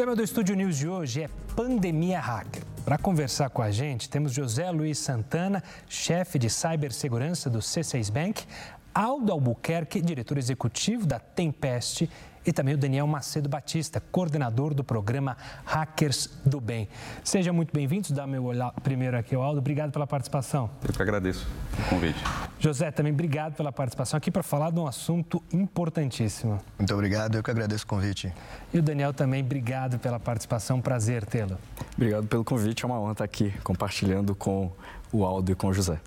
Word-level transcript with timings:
tema 0.00 0.16
do 0.16 0.22
Estúdio 0.22 0.56
News 0.56 0.78
de 0.78 0.88
hoje 0.88 1.24
é 1.24 1.28
pandemia 1.54 2.18
hacker. 2.18 2.62
Para 2.86 2.96
conversar 2.96 3.50
com 3.50 3.60
a 3.60 3.70
gente, 3.70 4.08
temos 4.08 4.32
José 4.32 4.70
Luiz 4.70 4.96
Santana, 4.96 5.62
chefe 5.86 6.38
de 6.38 6.48
cibersegurança 6.48 7.50
do 7.50 7.58
C6 7.58 8.10
Bank, 8.10 8.46
Aldo 8.94 9.30
Albuquerque, 9.30 10.00
diretor 10.00 10.38
executivo 10.38 11.04
da 11.04 11.18
Tempest, 11.18 12.08
e 12.46 12.50
também 12.50 12.72
o 12.72 12.78
Daniel 12.78 13.06
Macedo 13.06 13.46
Batista, 13.46 14.00
coordenador 14.00 14.72
do 14.72 14.82
programa 14.82 15.36
Hackers 15.66 16.30
do 16.46 16.62
Bem. 16.62 16.88
Sejam 17.22 17.52
muito 17.52 17.70
bem-vindos. 17.70 18.10
Dá 18.10 18.26
meu 18.26 18.44
olhar 18.44 18.72
primeiro 18.82 19.18
aqui 19.18 19.34
ao 19.34 19.42
Aldo. 19.42 19.58
Obrigado 19.58 19.92
pela 19.92 20.06
participação. 20.06 20.70
Eu 20.82 20.94
que 20.94 21.02
agradeço 21.02 21.46
o 21.78 21.90
convite. 21.90 22.18
José, 22.60 22.90
também 22.90 23.10
obrigado 23.10 23.54
pela 23.54 23.72
participação 23.72 24.18
aqui 24.18 24.30
para 24.30 24.42
falar 24.42 24.70
de 24.70 24.78
um 24.78 24.86
assunto 24.86 25.42
importantíssimo. 25.50 26.60
Muito 26.78 26.92
obrigado, 26.92 27.34
eu 27.34 27.42
que 27.42 27.50
agradeço 27.50 27.84
o 27.84 27.86
convite. 27.86 28.30
E 28.72 28.78
o 28.78 28.82
Daniel 28.82 29.14
também, 29.14 29.42
obrigado 29.42 29.98
pela 29.98 30.20
participação, 30.20 30.78
prazer 30.78 31.24
tê-lo. 31.24 31.56
Obrigado 31.96 32.26
pelo 32.26 32.44
convite, 32.44 32.84
é 32.84 32.86
uma 32.86 33.00
honra 33.00 33.12
estar 33.12 33.24
aqui 33.24 33.50
compartilhando 33.64 34.34
com 34.34 34.70
o 35.10 35.24
Aldo 35.24 35.50
e 35.50 35.54
com 35.54 35.68
o 35.68 35.72
José. 35.72 35.98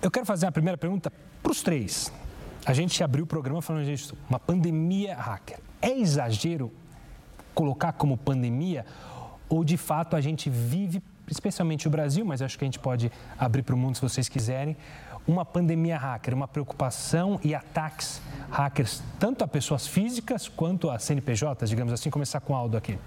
Eu 0.00 0.10
quero 0.10 0.24
fazer 0.24 0.46
a 0.46 0.52
primeira 0.52 0.78
pergunta 0.78 1.12
para 1.42 1.52
os 1.52 1.62
três. 1.62 2.10
A 2.64 2.72
gente 2.72 3.04
abriu 3.04 3.24
o 3.24 3.26
programa 3.26 3.60
falando 3.60 3.84
disso, 3.84 4.16
uma 4.26 4.40
pandemia 4.40 5.14
hacker. 5.14 5.58
É 5.82 5.90
exagero 5.90 6.72
colocar 7.54 7.92
como 7.92 8.16
pandemia 8.16 8.86
ou 9.50 9.62
de 9.62 9.76
fato 9.76 10.16
a 10.16 10.20
gente 10.22 10.48
vive, 10.48 11.02
especialmente 11.28 11.86
o 11.86 11.90
Brasil, 11.90 12.24
mas 12.24 12.40
acho 12.40 12.58
que 12.58 12.64
a 12.64 12.66
gente 12.66 12.78
pode 12.78 13.12
abrir 13.38 13.62
para 13.62 13.74
o 13.74 13.78
mundo 13.78 13.96
se 13.96 14.00
vocês 14.00 14.30
quiserem, 14.30 14.76
uma 15.26 15.44
pandemia 15.44 15.96
hacker, 15.96 16.34
uma 16.34 16.48
preocupação 16.48 17.40
e 17.42 17.54
ataques 17.54 18.20
hackers, 18.50 19.02
tanto 19.18 19.42
a 19.42 19.48
pessoas 19.48 19.86
físicas 19.86 20.48
quanto 20.48 20.90
a 20.90 20.98
CNPJs, 20.98 21.68
digamos 21.68 21.92
assim, 21.92 22.10
começar 22.10 22.40
com 22.40 22.52
o 22.52 22.56
Aldo 22.56 22.76
aqui. 22.76 22.98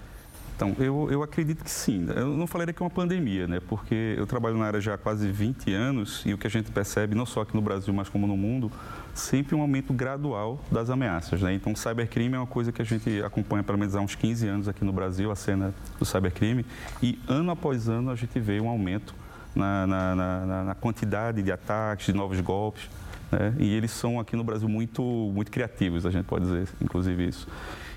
Então, 0.58 0.74
eu, 0.80 1.08
eu 1.08 1.22
acredito 1.22 1.62
que 1.62 1.70
sim. 1.70 2.08
Eu 2.16 2.36
não 2.36 2.44
falaria 2.44 2.74
que 2.74 2.82
é 2.82 2.84
uma 2.84 2.90
pandemia, 2.90 3.46
né? 3.46 3.60
Porque 3.68 4.16
eu 4.18 4.26
trabalho 4.26 4.56
na 4.56 4.66
área 4.66 4.80
já 4.80 4.94
há 4.94 4.98
quase 4.98 5.30
20 5.30 5.72
anos 5.72 6.24
e 6.26 6.34
o 6.34 6.38
que 6.38 6.48
a 6.48 6.50
gente 6.50 6.68
percebe, 6.72 7.14
não 7.14 7.24
só 7.24 7.42
aqui 7.42 7.54
no 7.54 7.62
Brasil, 7.62 7.94
mas 7.94 8.08
como 8.08 8.26
no 8.26 8.36
mundo, 8.36 8.68
sempre 9.14 9.54
um 9.54 9.60
aumento 9.60 9.92
gradual 9.92 10.60
das 10.68 10.90
ameaças, 10.90 11.42
né? 11.42 11.54
Então, 11.54 11.76
cybercrime 11.76 12.34
é 12.34 12.38
uma 12.38 12.46
coisa 12.46 12.72
que 12.72 12.82
a 12.82 12.84
gente 12.84 13.22
acompanha 13.22 13.62
pelo 13.62 13.78
menos 13.78 13.94
há 13.94 14.00
uns 14.00 14.16
15 14.16 14.48
anos 14.48 14.66
aqui 14.66 14.84
no 14.84 14.92
Brasil, 14.92 15.30
a 15.30 15.36
cena 15.36 15.72
do 15.96 16.04
cybercrime, 16.04 16.66
e 17.00 17.20
ano 17.28 17.52
após 17.52 17.88
ano 17.88 18.10
a 18.10 18.16
gente 18.16 18.40
vê 18.40 18.60
um 18.60 18.68
aumento 18.68 19.14
na, 19.58 19.86
na, 19.86 20.14
na, 20.14 20.64
na 20.64 20.74
quantidade 20.74 21.42
de 21.42 21.52
ataques, 21.52 22.06
de 22.06 22.12
novos 22.12 22.40
golpes, 22.40 22.88
né? 23.30 23.54
E 23.58 23.74
eles 23.74 23.90
são 23.90 24.18
aqui 24.18 24.36
no 24.36 24.44
Brasil 24.44 24.68
muito, 24.68 25.02
muito 25.02 25.50
criativos, 25.50 26.06
a 26.06 26.10
gente 26.10 26.24
pode 26.24 26.44
dizer, 26.44 26.68
inclusive 26.80 27.28
isso. 27.28 27.46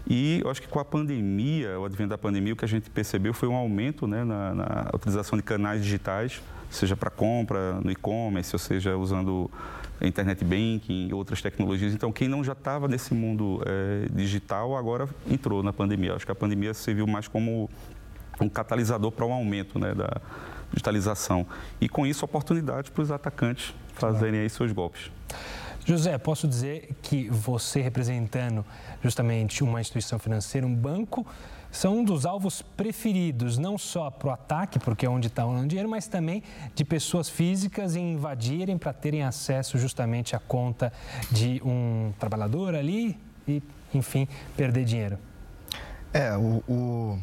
E 0.07 0.41
eu 0.43 0.49
acho 0.49 0.61
que 0.61 0.67
com 0.67 0.79
a 0.79 0.85
pandemia, 0.85 1.79
o 1.79 1.85
advento 1.85 2.09
da 2.09 2.17
pandemia, 2.17 2.53
o 2.53 2.55
que 2.55 2.65
a 2.65 2.67
gente 2.67 2.89
percebeu 2.89 3.33
foi 3.33 3.47
um 3.47 3.55
aumento 3.55 4.07
né, 4.07 4.23
na, 4.23 4.55
na 4.55 4.89
utilização 4.93 5.37
de 5.37 5.43
canais 5.43 5.83
digitais, 5.83 6.41
seja 6.69 6.95
para 6.97 7.09
compra 7.09 7.79
no 7.81 7.91
e-commerce, 7.91 8.53
ou 8.55 8.59
seja, 8.59 8.97
usando 8.97 9.49
internet 10.01 10.43
banking 10.43 11.13
outras 11.13 11.41
tecnologias. 11.41 11.93
Então, 11.93 12.11
quem 12.11 12.27
não 12.27 12.43
já 12.43 12.53
estava 12.53 12.87
nesse 12.87 13.13
mundo 13.13 13.61
é, 13.65 14.07
digital, 14.11 14.75
agora 14.75 15.07
entrou 15.29 15.61
na 15.61 15.71
pandemia. 15.71 16.11
Eu 16.11 16.15
acho 16.15 16.25
que 16.25 16.31
a 16.31 16.35
pandemia 16.35 16.73
serviu 16.73 17.05
mais 17.05 17.27
como 17.27 17.69
um 18.39 18.49
catalisador 18.49 19.11
para 19.11 19.25
um 19.25 19.31
aumento 19.31 19.77
né, 19.77 19.93
da 19.93 20.19
digitalização. 20.71 21.45
E 21.79 21.87
com 21.87 22.05
isso, 22.05 22.25
oportunidades 22.25 22.89
para 22.89 23.01
os 23.01 23.11
atacantes 23.11 23.73
fazerem 23.93 24.41
aí 24.41 24.49
seus 24.49 24.71
golpes. 24.71 25.11
José, 25.85 26.17
posso 26.17 26.47
dizer 26.47 26.95
que 27.01 27.27
você 27.29 27.81
representando 27.81 28.63
justamente 29.03 29.63
uma 29.63 29.81
instituição 29.81 30.19
financeira, 30.19 30.65
um 30.65 30.75
banco, 30.75 31.25
são 31.71 31.99
um 31.99 32.03
dos 32.03 32.25
alvos 32.25 32.61
preferidos, 32.61 33.57
não 33.57 33.77
só 33.77 34.11
para 34.11 34.27
o 34.27 34.31
ataque, 34.31 34.77
porque 34.77 35.05
é 35.05 35.09
onde 35.09 35.27
está 35.27 35.45
o 35.45 35.65
dinheiro, 35.65 35.89
mas 35.89 36.07
também 36.07 36.43
de 36.75 36.83
pessoas 36.83 37.29
físicas 37.29 37.95
em 37.95 38.13
invadirem 38.13 38.77
para 38.77 38.91
terem 38.91 39.23
acesso 39.23 39.77
justamente 39.77 40.35
à 40.35 40.39
conta 40.39 40.91
de 41.31 41.61
um 41.63 42.13
trabalhador 42.19 42.75
ali 42.75 43.17
e, 43.47 43.63
enfim, 43.93 44.27
perder 44.55 44.83
dinheiro. 44.83 45.17
É, 46.13 46.35
o, 46.35 46.61
o 46.67 47.19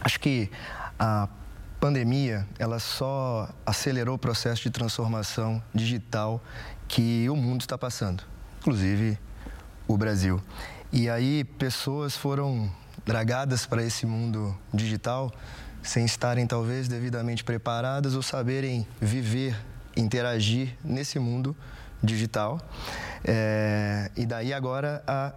acho 0.00 0.18
que 0.18 0.50
a 0.98 1.28
pandemia 1.80 2.46
ela 2.58 2.78
só 2.78 3.48
acelerou 3.64 4.16
o 4.16 4.18
processo 4.18 4.62
de 4.62 4.70
transformação 4.70 5.62
digital 5.74 6.42
que 6.88 7.28
o 7.28 7.36
mundo 7.36 7.60
está 7.60 7.76
passando, 7.76 8.22
inclusive 8.58 9.18
o 9.86 9.96
Brasil. 9.96 10.42
E 10.92 11.08
aí 11.08 11.44
pessoas 11.44 12.16
foram 12.16 12.70
dragadas 13.04 13.66
para 13.66 13.82
esse 13.82 14.06
mundo 14.06 14.56
digital 14.72 15.32
sem 15.82 16.04
estarem 16.04 16.46
talvez 16.46 16.88
devidamente 16.88 17.44
preparadas 17.44 18.14
ou 18.14 18.22
saberem 18.22 18.86
viver, 19.00 19.56
interagir 19.96 20.76
nesse 20.82 21.18
mundo 21.18 21.56
digital. 22.02 22.60
É, 23.24 24.10
e 24.16 24.26
daí 24.26 24.52
agora 24.52 25.02
a, 25.06 25.32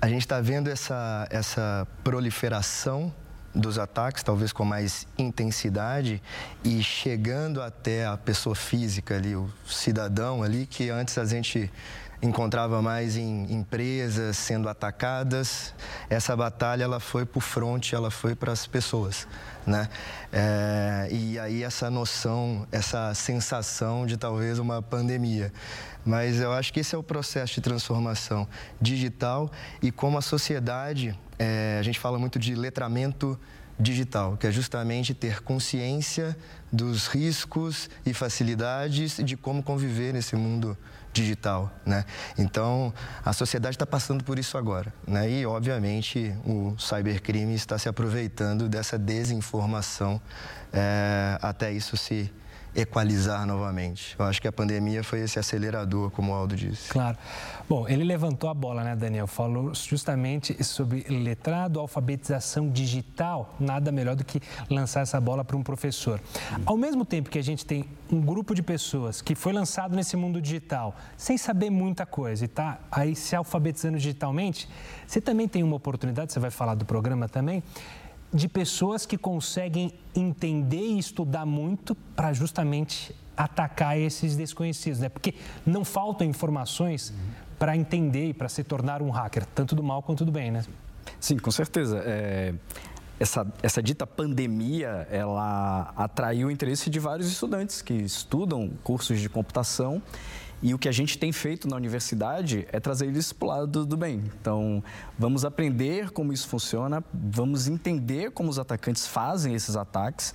a 0.00 0.08
gente 0.08 0.22
está 0.22 0.40
vendo 0.40 0.68
essa, 0.68 1.26
essa 1.30 1.86
proliferação 2.02 3.12
dos 3.54 3.78
ataques, 3.78 4.22
talvez 4.22 4.52
com 4.52 4.64
mais 4.64 5.06
intensidade 5.16 6.22
e 6.64 6.82
chegando 6.82 7.62
até 7.62 8.06
a 8.06 8.16
pessoa 8.16 8.54
física 8.54 9.14
ali, 9.14 9.36
o 9.36 9.48
cidadão 9.66 10.42
ali, 10.42 10.66
que 10.66 10.90
antes 10.90 11.16
a 11.18 11.24
gente 11.24 11.70
encontrava 12.24 12.80
mais 12.80 13.16
em 13.16 13.52
empresas 13.52 14.36
sendo 14.36 14.68
atacadas. 14.68 15.74
Essa 16.08 16.34
batalha 16.34 16.84
ela 16.84 16.98
foi 16.98 17.24
para 17.24 17.38
o 17.38 17.40
fronte, 17.40 17.94
ela 17.94 18.10
foi 18.10 18.34
para 18.34 18.52
as 18.52 18.66
pessoas, 18.66 19.28
né? 19.66 19.88
É, 20.32 21.08
e 21.10 21.38
aí 21.38 21.62
essa 21.62 21.90
noção, 21.90 22.66
essa 22.72 23.14
sensação 23.14 24.06
de 24.06 24.16
talvez 24.16 24.58
uma 24.58 24.82
pandemia. 24.82 25.52
Mas 26.04 26.38
eu 26.38 26.52
acho 26.52 26.72
que 26.72 26.80
esse 26.80 26.94
é 26.94 26.98
o 26.98 27.02
processo 27.02 27.54
de 27.54 27.60
transformação 27.62 28.46
digital 28.80 29.50
e 29.80 29.90
como 29.90 30.18
a 30.18 30.22
sociedade, 30.22 31.18
é, 31.38 31.76
a 31.78 31.82
gente 31.82 31.98
fala 31.98 32.18
muito 32.18 32.38
de 32.38 32.54
letramento 32.54 33.38
digital, 33.78 34.36
que 34.36 34.46
é 34.46 34.52
justamente 34.52 35.12
ter 35.12 35.42
consciência 35.42 36.36
dos 36.72 37.06
riscos 37.06 37.90
e 38.06 38.14
facilidades 38.14 39.16
de 39.16 39.36
como 39.36 39.62
conviver 39.62 40.12
nesse 40.12 40.36
mundo 40.36 40.76
digital, 41.12 41.72
né? 41.86 42.04
Então, 42.36 42.92
a 43.24 43.32
sociedade 43.32 43.76
está 43.76 43.86
passando 43.86 44.24
por 44.24 44.38
isso 44.38 44.58
agora, 44.58 44.92
né? 45.06 45.30
E, 45.30 45.46
obviamente, 45.46 46.34
o 46.44 46.76
cybercrime 46.78 47.54
está 47.54 47.78
se 47.78 47.88
aproveitando 47.88 48.68
dessa 48.68 48.98
desinformação 48.98 50.20
é, 50.72 51.38
até 51.40 51.72
isso 51.72 51.96
se 51.96 52.30
equalizar 52.74 53.46
novamente. 53.46 54.16
Eu 54.18 54.24
acho 54.24 54.40
que 54.40 54.48
a 54.48 54.52
pandemia 54.52 55.04
foi 55.04 55.20
esse 55.20 55.38
acelerador, 55.38 56.10
como 56.10 56.32
o 56.32 56.34
Aldo 56.34 56.56
disse. 56.56 56.88
Claro. 56.88 57.16
Bom, 57.68 57.88
ele 57.88 58.04
levantou 58.04 58.50
a 58.50 58.54
bola, 58.54 58.82
né, 58.82 58.96
Daniel? 58.96 59.26
Falou 59.26 59.74
justamente 59.74 60.62
sobre 60.64 61.04
letrado, 61.08 61.80
alfabetização 61.80 62.68
digital. 62.68 63.54
Nada 63.58 63.92
melhor 63.92 64.16
do 64.16 64.24
que 64.24 64.40
lançar 64.68 65.00
essa 65.00 65.20
bola 65.20 65.44
para 65.44 65.56
um 65.56 65.62
professor. 65.62 66.20
Ao 66.66 66.76
mesmo 66.76 67.04
tempo 67.04 67.30
que 67.30 67.38
a 67.38 67.42
gente 67.42 67.64
tem 67.64 67.84
um 68.10 68.20
grupo 68.20 68.54
de 68.54 68.62
pessoas 68.62 69.22
que 69.22 69.34
foi 69.34 69.52
lançado 69.52 69.94
nesse 69.94 70.16
mundo 70.16 70.40
digital 70.40 70.94
sem 71.16 71.38
saber 71.38 71.70
muita 71.70 72.04
coisa 72.04 72.44
e 72.44 72.46
está 72.46 72.78
aí 72.90 73.14
se 73.14 73.34
alfabetizando 73.34 73.96
digitalmente, 73.96 74.68
você 75.06 75.20
também 75.20 75.48
tem 75.48 75.62
uma 75.62 75.76
oportunidade, 75.76 76.32
você 76.32 76.40
vai 76.40 76.50
falar 76.50 76.74
do 76.74 76.84
programa 76.84 77.28
também, 77.28 77.62
de 78.34 78.48
pessoas 78.48 79.06
que 79.06 79.16
conseguem 79.16 79.94
entender 80.14 80.82
e 80.82 80.98
estudar 80.98 81.46
muito 81.46 81.94
para 81.94 82.32
justamente 82.32 83.14
atacar 83.36 83.96
esses 83.96 84.36
desconhecidos, 84.36 84.98
né? 84.98 85.08
Porque 85.08 85.34
não 85.64 85.84
faltam 85.84 86.26
informações 86.26 87.14
para 87.58 87.76
entender 87.76 88.30
e 88.30 88.34
para 88.34 88.48
se 88.48 88.64
tornar 88.64 89.00
um 89.00 89.10
hacker, 89.10 89.46
tanto 89.46 89.76
do 89.76 89.82
mal 89.82 90.02
quanto 90.02 90.24
do 90.24 90.32
bem, 90.32 90.50
né? 90.50 90.64
Sim, 91.20 91.38
com 91.38 91.50
certeza. 91.52 92.02
É, 92.04 92.54
essa, 93.20 93.46
essa 93.62 93.80
dita 93.80 94.04
pandemia, 94.04 95.06
ela 95.10 95.92
atraiu 95.96 96.48
o 96.48 96.50
interesse 96.50 96.90
de 96.90 96.98
vários 96.98 97.28
estudantes 97.28 97.82
que 97.82 97.94
estudam 97.94 98.70
cursos 98.82 99.20
de 99.20 99.28
computação 99.28 100.02
e 100.64 100.72
o 100.72 100.78
que 100.78 100.88
a 100.88 100.92
gente 100.92 101.18
tem 101.18 101.30
feito 101.30 101.68
na 101.68 101.76
universidade 101.76 102.66
é 102.72 102.80
trazer 102.80 103.14
isso 103.14 103.34
para 103.34 103.46
o 103.46 103.48
lado 103.50 103.84
do 103.84 103.98
bem. 103.98 104.24
Então, 104.40 104.82
vamos 105.18 105.44
aprender 105.44 106.10
como 106.10 106.32
isso 106.32 106.48
funciona, 106.48 107.04
vamos 107.12 107.68
entender 107.68 108.30
como 108.30 108.48
os 108.48 108.58
atacantes 108.58 109.06
fazem 109.06 109.54
esses 109.54 109.76
ataques, 109.76 110.34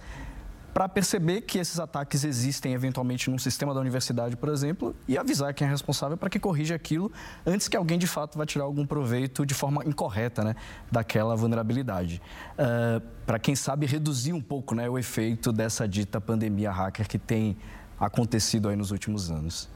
para 0.72 0.88
perceber 0.88 1.42
que 1.42 1.58
esses 1.58 1.80
ataques 1.80 2.24
existem 2.24 2.74
eventualmente 2.74 3.28
num 3.28 3.40
sistema 3.40 3.74
da 3.74 3.80
universidade, 3.80 4.38
por 4.38 4.50
exemplo, 4.50 4.96
e 5.08 5.18
avisar 5.18 5.52
quem 5.52 5.66
é 5.66 5.70
responsável 5.70 6.16
para 6.16 6.30
que 6.30 6.40
corrija 6.40 6.76
aquilo 6.76 7.12
antes 7.44 7.68
que 7.68 7.76
alguém 7.76 7.98
de 7.98 8.06
fato 8.06 8.38
vá 8.38 8.46
tirar 8.46 8.66
algum 8.66 8.86
proveito 8.86 9.48
de 9.48 9.56
forma 9.56 9.84
incorreta 9.84 10.44
né, 10.44 10.56
daquela 10.92 11.36
vulnerabilidade. 11.36 12.22
Uh, 12.54 13.02
para 13.26 13.40
quem 13.40 13.56
sabe 13.56 13.88
reduzir 13.88 14.32
um 14.32 14.42
pouco 14.42 14.76
né, 14.76 14.88
o 14.88 14.96
efeito 14.96 15.52
dessa 15.52 15.88
dita 15.88 16.22
pandemia 16.22 16.72
hacker 16.72 17.08
que 17.08 17.18
tem 17.18 17.58
acontecido 18.00 18.70
aí 18.70 18.76
nos 18.76 18.92
últimos 18.92 19.32
anos. 19.32 19.68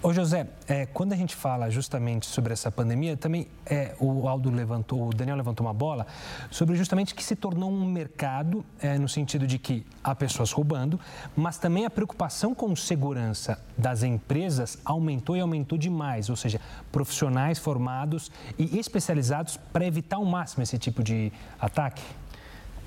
Ô 0.00 0.12
José, 0.12 0.46
é, 0.68 0.86
quando 0.86 1.12
a 1.12 1.16
gente 1.16 1.34
fala 1.34 1.68
justamente 1.70 2.26
sobre 2.26 2.52
essa 2.52 2.70
pandemia, 2.70 3.16
também 3.16 3.48
é, 3.66 3.96
o 3.98 4.28
Aldo 4.28 4.50
levantou, 4.50 5.08
o 5.08 5.12
Daniel 5.12 5.36
levantou 5.36 5.66
uma 5.66 5.74
bola 5.74 6.06
sobre 6.50 6.76
justamente 6.76 7.14
que 7.14 7.24
se 7.24 7.34
tornou 7.34 7.70
um 7.70 7.84
mercado 7.84 8.64
é, 8.80 8.96
no 8.96 9.08
sentido 9.08 9.46
de 9.46 9.58
que 9.58 9.84
há 10.02 10.14
pessoas 10.14 10.52
roubando, 10.52 11.00
mas 11.36 11.58
também 11.58 11.84
a 11.84 11.90
preocupação 11.90 12.54
com 12.54 12.76
segurança 12.76 13.60
das 13.76 14.04
empresas 14.04 14.78
aumentou 14.84 15.36
e 15.36 15.40
aumentou 15.40 15.76
demais, 15.76 16.30
ou 16.30 16.36
seja, 16.36 16.60
profissionais 16.92 17.58
formados 17.58 18.30
e 18.56 18.78
especializados 18.78 19.56
para 19.72 19.84
evitar 19.84 20.16
ao 20.16 20.24
máximo 20.24 20.62
esse 20.62 20.78
tipo 20.78 21.02
de 21.02 21.32
ataque. 21.60 22.02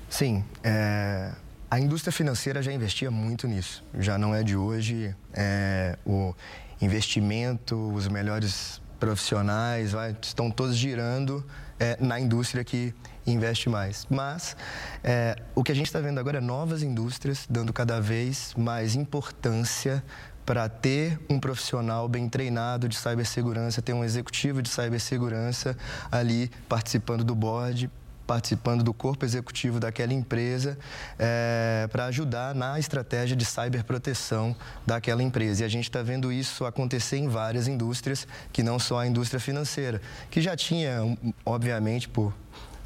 Sim, 0.08 0.44
é, 0.64 1.32
a 1.72 1.80
indústria 1.80 2.12
financeira 2.12 2.62
já 2.62 2.70
investia 2.70 3.10
muito 3.10 3.48
nisso. 3.48 3.82
Já 3.98 4.18
não 4.18 4.34
é 4.34 4.42
de 4.42 4.54
hoje. 4.54 5.16
É, 5.32 5.96
o 6.04 6.34
investimento, 6.82 7.90
os 7.94 8.08
melhores 8.08 8.82
profissionais 9.00 9.92
vai, 9.92 10.14
estão 10.20 10.50
todos 10.50 10.76
girando 10.76 11.42
é, 11.80 11.96
na 11.98 12.20
indústria 12.20 12.62
que 12.62 12.94
investe 13.26 13.70
mais. 13.70 14.06
Mas 14.10 14.54
é, 15.02 15.34
o 15.54 15.64
que 15.64 15.72
a 15.72 15.74
gente 15.74 15.86
está 15.86 15.98
vendo 15.98 16.20
agora 16.20 16.36
é 16.36 16.40
novas 16.42 16.82
indústrias 16.82 17.46
dando 17.48 17.72
cada 17.72 18.02
vez 18.02 18.52
mais 18.54 18.94
importância 18.94 20.04
para 20.44 20.68
ter 20.68 21.18
um 21.30 21.40
profissional 21.40 22.06
bem 22.06 22.28
treinado 22.28 22.86
de 22.86 22.96
cibersegurança, 22.96 23.80
ter 23.80 23.94
um 23.94 24.04
executivo 24.04 24.60
de 24.60 24.68
cibersegurança 24.68 25.74
ali 26.10 26.50
participando 26.68 27.24
do 27.24 27.34
board, 27.34 27.90
participando 28.26 28.82
do 28.82 28.92
corpo 28.92 29.24
executivo 29.24 29.80
daquela 29.80 30.12
empresa 30.12 30.78
é, 31.18 31.88
para 31.90 32.06
ajudar 32.06 32.54
na 32.54 32.78
estratégia 32.78 33.36
de 33.36 33.44
cyberproteção 33.44 34.54
daquela 34.86 35.22
empresa. 35.22 35.62
E 35.62 35.64
a 35.64 35.68
gente 35.68 35.84
está 35.84 36.02
vendo 36.02 36.32
isso 36.32 36.64
acontecer 36.64 37.18
em 37.18 37.28
várias 37.28 37.68
indústrias, 37.68 38.26
que 38.52 38.62
não 38.62 38.78
só 38.78 39.00
a 39.00 39.06
indústria 39.06 39.40
financeira, 39.40 40.00
que 40.30 40.40
já 40.40 40.56
tinha, 40.56 41.16
obviamente, 41.44 42.08
por 42.08 42.32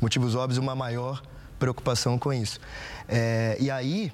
motivos 0.01 0.35
óbvios, 0.35 0.59
uma 0.59 0.75
maior 0.75 1.23
preocupação 1.59 2.19
com 2.19 2.33
isso. 2.33 2.61
É, 3.09 3.57
e 3.61 3.71
aí, 3.71 4.13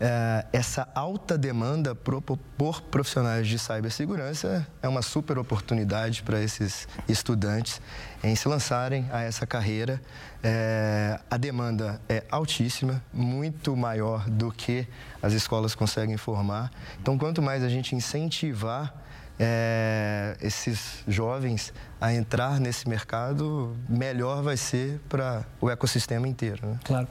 é, 0.00 0.46
essa 0.52 0.88
alta 0.94 1.36
demanda 1.36 1.94
por, 1.94 2.22
por 2.22 2.80
profissionais 2.82 3.46
de 3.46 3.58
cibersegurança 3.58 4.66
é 4.82 4.88
uma 4.88 5.02
super 5.02 5.38
oportunidade 5.38 6.22
para 6.22 6.40
esses 6.40 6.88
estudantes 7.08 7.80
em 8.24 8.34
se 8.34 8.48
lançarem 8.48 9.06
a 9.12 9.22
essa 9.22 9.46
carreira. 9.46 10.00
É, 10.42 11.20
a 11.30 11.36
demanda 11.36 12.00
é 12.08 12.24
altíssima, 12.30 13.02
muito 13.12 13.76
maior 13.76 14.28
do 14.28 14.50
que 14.50 14.88
as 15.22 15.32
escolas 15.32 15.74
conseguem 15.74 16.16
formar. 16.16 16.70
Então, 17.00 17.18
quanto 17.18 17.42
mais 17.42 17.62
a 17.62 17.68
gente 17.68 17.94
incentivar 17.94 18.94
é, 19.42 20.36
esses 20.42 21.02
jovens 21.08 21.72
a 21.98 22.12
entrar 22.12 22.60
nesse 22.60 22.86
mercado, 22.86 23.74
melhor 23.88 24.42
vai 24.42 24.58
ser 24.58 25.00
para 25.08 25.46
o 25.58 25.70
ecossistema 25.70 26.28
inteiro. 26.28 26.66
Né? 26.66 26.78
Claro. 26.84 27.08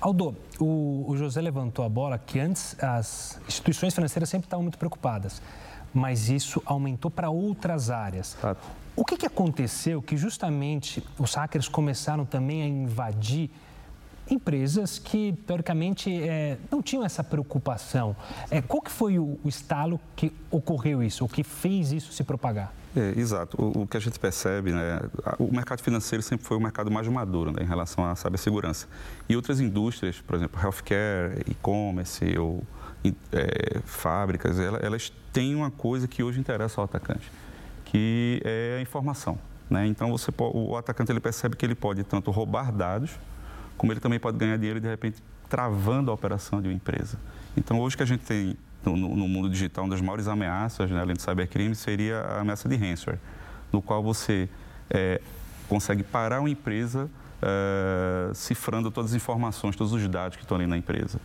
Aldo, 0.00 0.36
o, 0.60 1.04
o 1.08 1.16
José 1.16 1.40
levantou 1.40 1.84
a 1.84 1.88
bola 1.88 2.18
que 2.18 2.38
antes 2.38 2.76
as 2.80 3.40
instituições 3.48 3.92
financeiras 3.94 4.28
sempre 4.28 4.46
estavam 4.46 4.62
muito 4.62 4.78
preocupadas, 4.78 5.42
mas 5.92 6.30
isso 6.30 6.62
aumentou 6.64 7.10
para 7.10 7.30
outras 7.30 7.90
áreas. 7.90 8.36
O 8.94 9.04
que, 9.04 9.16
que 9.16 9.26
aconteceu 9.26 10.00
que 10.00 10.16
justamente 10.16 11.04
os 11.18 11.34
hackers 11.34 11.66
começaram 11.66 12.24
também 12.24 12.62
a 12.62 12.66
invadir 12.66 13.50
empresas 14.34 14.98
que, 14.98 15.34
teoricamente, 15.46 16.10
é, 16.10 16.58
não 16.70 16.82
tinham 16.82 17.04
essa 17.04 17.22
preocupação. 17.22 18.16
É, 18.50 18.60
qual 18.60 18.82
que 18.82 18.90
foi 18.90 19.18
o, 19.18 19.38
o, 19.42 19.48
estalo 19.48 20.00
que 20.16 20.32
ocorreu 20.50 21.02
isso, 21.02 21.24
o 21.24 21.28
que 21.28 21.42
fez 21.42 21.92
isso 21.92 22.12
se 22.12 22.24
propagar? 22.24 22.72
É, 22.96 23.18
exato. 23.18 23.60
O, 23.60 23.82
o, 23.82 23.86
que 23.86 23.96
a 23.96 24.00
gente 24.00 24.18
percebe, 24.18 24.72
né, 24.72 25.00
o 25.38 25.52
mercado 25.52 25.82
financeiro 25.82 26.22
sempre 26.22 26.46
foi 26.46 26.56
o 26.56 26.60
mercado 26.60 26.90
mais 26.90 27.06
maduro 27.08 27.50
né, 27.52 27.62
em 27.62 27.66
relação 27.66 28.04
à 28.04 28.14
cibersegurança. 28.14 28.86
E 29.28 29.36
outras 29.36 29.60
indústrias, 29.60 30.20
por 30.20 30.36
exemplo, 30.36 30.60
healthcare, 30.60 31.42
e-commerce 31.48 32.38
ou 32.38 32.62
é, 33.32 33.80
fábricas, 33.84 34.58
elas, 34.58 34.82
elas 34.82 35.12
têm 35.32 35.54
uma 35.54 35.70
coisa 35.70 36.06
que 36.06 36.22
hoje 36.22 36.38
interessa 36.38 36.80
ao 36.80 36.84
atacante, 36.84 37.30
que 37.84 38.40
é 38.44 38.76
a 38.78 38.82
informação. 38.82 39.38
Né? 39.68 39.86
Então, 39.86 40.10
você, 40.10 40.30
o 40.38 40.76
atacante 40.76 41.10
ele 41.10 41.20
percebe 41.20 41.56
que 41.56 41.64
ele 41.64 41.74
pode 41.74 42.04
tanto 42.04 42.30
roubar 42.30 42.70
dados, 42.70 43.12
como 43.82 43.92
ele 43.92 43.98
também 43.98 44.20
pode 44.20 44.38
ganhar 44.38 44.56
dinheiro 44.56 44.80
de 44.80 44.86
repente 44.86 45.20
travando 45.48 46.12
a 46.12 46.14
operação 46.14 46.62
de 46.62 46.68
uma 46.68 46.72
empresa. 46.72 47.18
Então, 47.56 47.80
hoje 47.80 47.96
que 47.96 48.02
a 48.04 48.06
gente 48.06 48.20
tem 48.20 48.56
no, 48.84 48.96
no 48.96 49.26
mundo 49.26 49.50
digital, 49.50 49.82
uma 49.82 49.90
das 49.90 50.00
maiores 50.00 50.28
ameaças, 50.28 50.88
né, 50.88 51.00
além 51.00 51.16
do 51.16 51.20
cybercrime, 51.20 51.74
seria 51.74 52.20
a 52.20 52.42
ameaça 52.42 52.68
de 52.68 52.76
ransomware, 52.76 53.18
no 53.72 53.82
qual 53.82 54.00
você 54.00 54.48
é, 54.88 55.20
consegue 55.68 56.04
parar 56.04 56.38
uma 56.38 56.48
empresa 56.48 57.10
é, 57.42 58.32
cifrando 58.34 58.88
todas 58.88 59.10
as 59.10 59.16
informações, 59.16 59.74
todos 59.74 59.92
os 59.92 60.06
dados 60.06 60.36
que 60.36 60.44
estão 60.44 60.56
ali 60.56 60.68
na 60.68 60.78
empresa. 60.78 61.20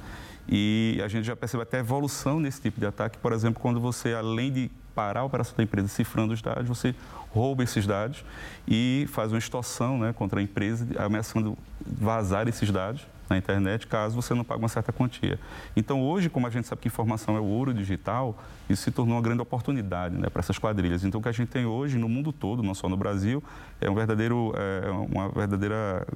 E 0.50 1.00
a 1.06 1.08
gente 1.08 1.26
já 1.26 1.36
percebe 1.36 1.62
até 1.62 1.78
evolução 1.78 2.40
nesse 2.40 2.60
tipo 2.60 2.80
de 2.80 2.88
ataque, 2.88 3.20
por 3.20 3.34
exemplo, 3.34 3.62
quando 3.62 3.80
você, 3.80 4.16
além 4.16 4.52
de 4.52 4.72
parar 4.98 5.20
a 5.20 5.24
operação 5.24 5.54
da 5.56 5.62
empresa 5.62 5.88
cifrando 5.88 6.34
os 6.34 6.42
dados, 6.42 6.68
você 6.68 6.96
rouba 7.32 7.64
esses 7.64 7.86
dados 7.86 8.26
e 8.68 9.06
faz 9.12 9.32
uma 9.32 9.38
extorsão 9.38 10.00
né, 10.00 10.12
contra 10.12 10.40
a 10.40 10.44
empresa, 10.44 10.88
ameaçando 10.98 11.56
vazar 11.86 12.48
esses 12.48 12.72
dados 12.72 13.06
na 13.30 13.38
internet 13.38 13.86
caso 13.86 14.16
você 14.16 14.34
não 14.34 14.44
pague 14.44 14.62
uma 14.62 14.70
certa 14.70 14.92
quantia. 14.92 15.40
Então, 15.76 16.02
hoje, 16.02 16.30
como 16.30 16.48
a 16.48 16.50
gente 16.50 16.66
sabe 16.66 16.82
que 16.82 16.88
informação 16.88 17.36
é 17.36 17.40
o 17.40 17.44
ouro 17.44 17.74
digital, 17.74 18.36
isso 18.70 18.84
se 18.84 18.90
tornou 18.90 19.16
uma 19.16 19.22
grande 19.22 19.42
oportunidade 19.42 20.16
né, 20.16 20.30
para 20.30 20.40
essas 20.40 20.58
quadrilhas. 20.58 21.04
Então, 21.04 21.20
o 21.20 21.22
que 21.22 21.30
a 21.30 21.34
gente 21.34 21.50
tem 21.50 21.66
hoje 21.66 21.98
no 21.98 22.10
mundo 22.10 22.32
todo, 22.32 22.64
não 22.64 22.74
só 22.74 22.90
no 22.90 22.98
Brasil, 22.98 23.44
é 23.82 23.90
um 23.90 23.94
verdadeiro, 23.94 24.54
é 24.56 24.90
uma 24.90 25.30
verdadeira 25.30 26.08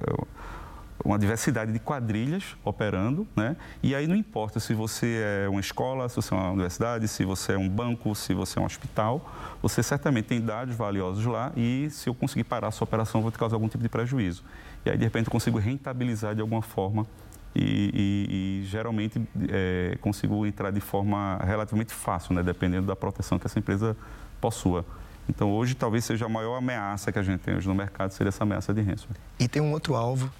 uma 1.04 1.18
diversidade 1.18 1.72
de 1.72 1.78
quadrilhas 1.78 2.56
operando, 2.64 3.26
né? 3.34 3.56
E 3.82 3.94
aí 3.94 4.06
não 4.06 4.14
importa 4.14 4.60
se 4.60 4.72
você 4.74 5.22
é 5.44 5.48
uma 5.48 5.60
escola, 5.60 6.08
se 6.08 6.16
você 6.16 6.32
é 6.32 6.36
uma 6.36 6.50
universidade, 6.50 7.08
se 7.08 7.24
você 7.24 7.52
é 7.52 7.58
um 7.58 7.68
banco, 7.68 8.14
se 8.14 8.32
você 8.34 8.58
é 8.58 8.62
um 8.62 8.64
hospital, 8.64 9.30
você 9.60 9.82
certamente 9.82 10.26
tem 10.26 10.40
dados 10.40 10.74
valiosos 10.74 11.24
lá 11.26 11.52
e 11.56 11.88
se 11.90 12.08
eu 12.08 12.14
conseguir 12.14 12.44
parar 12.44 12.68
a 12.68 12.70
sua 12.70 12.84
operação, 12.84 13.20
eu 13.20 13.22
vou 13.22 13.32
te 13.32 13.38
causar 13.38 13.56
algum 13.56 13.68
tipo 13.68 13.82
de 13.82 13.88
prejuízo. 13.88 14.44
E 14.84 14.90
aí, 14.90 14.96
de 14.96 15.04
repente, 15.04 15.26
eu 15.26 15.32
consigo 15.32 15.58
rentabilizar 15.58 16.34
de 16.34 16.40
alguma 16.40 16.62
forma 16.62 17.06
e, 17.54 17.90
e, 17.94 18.62
e 18.62 18.66
geralmente 18.66 19.20
é, 19.48 19.96
consigo 20.00 20.46
entrar 20.46 20.70
de 20.70 20.80
forma 20.80 21.38
relativamente 21.44 21.92
fácil, 21.92 22.34
né? 22.34 22.42
Dependendo 22.42 22.86
da 22.86 22.96
proteção 22.96 23.38
que 23.38 23.46
essa 23.46 23.58
empresa 23.58 23.96
possua. 24.40 24.84
Então, 25.28 25.52
hoje, 25.52 25.74
talvez 25.74 26.04
seja 26.04 26.26
a 26.26 26.28
maior 26.28 26.56
ameaça 26.56 27.12
que 27.12 27.18
a 27.18 27.22
gente 27.22 27.40
tem 27.40 27.54
hoje 27.54 27.68
no 27.68 27.74
mercado, 27.74 28.10
seria 28.10 28.28
essa 28.28 28.42
ameaça 28.42 28.74
de 28.74 28.80
ransomware. 28.80 29.20
E 29.38 29.46
tem 29.46 29.62
um 29.62 29.72
outro 29.72 29.94
alvo 29.94 30.30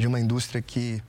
de 0.00 0.06
uma 0.06 0.18
indústria 0.18 0.62
que 0.62 1.02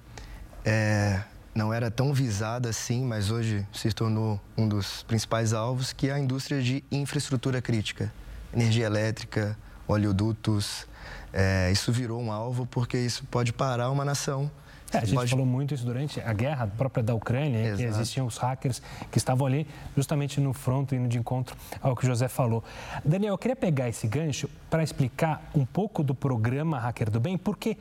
é, 0.66 1.22
não 1.56 1.74
era 1.74 1.90
tão 1.90 2.14
visada 2.14 2.68
assim, 2.68 3.06
mas 3.06 3.32
hoje 3.32 3.66
se 3.72 3.90
tornou 3.94 4.38
um 4.58 4.68
dos 4.68 5.04
principais 5.04 5.54
alvos, 5.54 5.94
que 5.94 6.10
é 6.10 6.12
a 6.12 6.20
indústria 6.20 6.62
de 6.62 6.84
infraestrutura 6.92 7.62
crítica, 7.62 8.14
energia 8.54 8.86
elétrica, 8.86 9.58
oleodutos. 9.88 10.86
É, 11.32 11.72
isso 11.72 11.90
virou 11.90 12.22
um 12.22 12.34
alvo 12.34 12.66
porque 12.66 12.98
isso 12.98 13.24
pode 13.32 13.54
parar 13.54 13.90
uma 13.90 14.04
nação. 14.04 14.52
É, 14.94 14.98
a 14.98 15.06
gente 15.06 15.16
pode... 15.16 15.32
falou 15.32 15.46
muito 15.46 15.74
isso 15.74 15.86
durante 15.86 16.20
a 16.20 16.34
guerra 16.34 16.68
própria 16.68 17.02
da 17.02 17.16
Ucrânia, 17.16 17.76
que 17.76 17.84
existiam 17.84 18.28
os 18.28 18.38
hackers 18.38 18.82
que 19.10 19.18
estavam 19.18 19.48
ali 19.48 19.66
justamente 19.96 20.42
no 20.42 20.54
front, 20.54 20.92
indo 20.92 21.08
de 21.08 21.18
encontro 21.18 21.56
ao 21.82 21.96
que 21.96 22.04
o 22.04 22.08
José 22.08 22.28
falou. 22.28 22.62
Daniel, 23.06 23.34
eu 23.34 23.38
queria 23.38 23.56
pegar 23.56 23.88
esse 23.88 24.06
gancho 24.06 24.50
para 24.70 24.84
explicar 24.84 25.50
um 25.56 25.66
pouco 25.66 26.04
do 26.04 26.14
programa 26.14 26.78
Hacker 26.78 27.10
do 27.10 27.20
Bem, 27.20 27.38
porque 27.38 27.78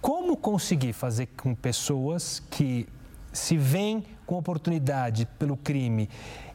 como 0.00 0.36
conseguir 0.36 0.92
fazer 0.92 1.26
com 1.36 1.54
pessoas 1.54 2.42
que 2.50 2.86
se 3.32 3.56
veem 3.56 4.04
com 4.26 4.36
oportunidade 4.36 5.26
pelo 5.38 5.56
crime 5.56 6.08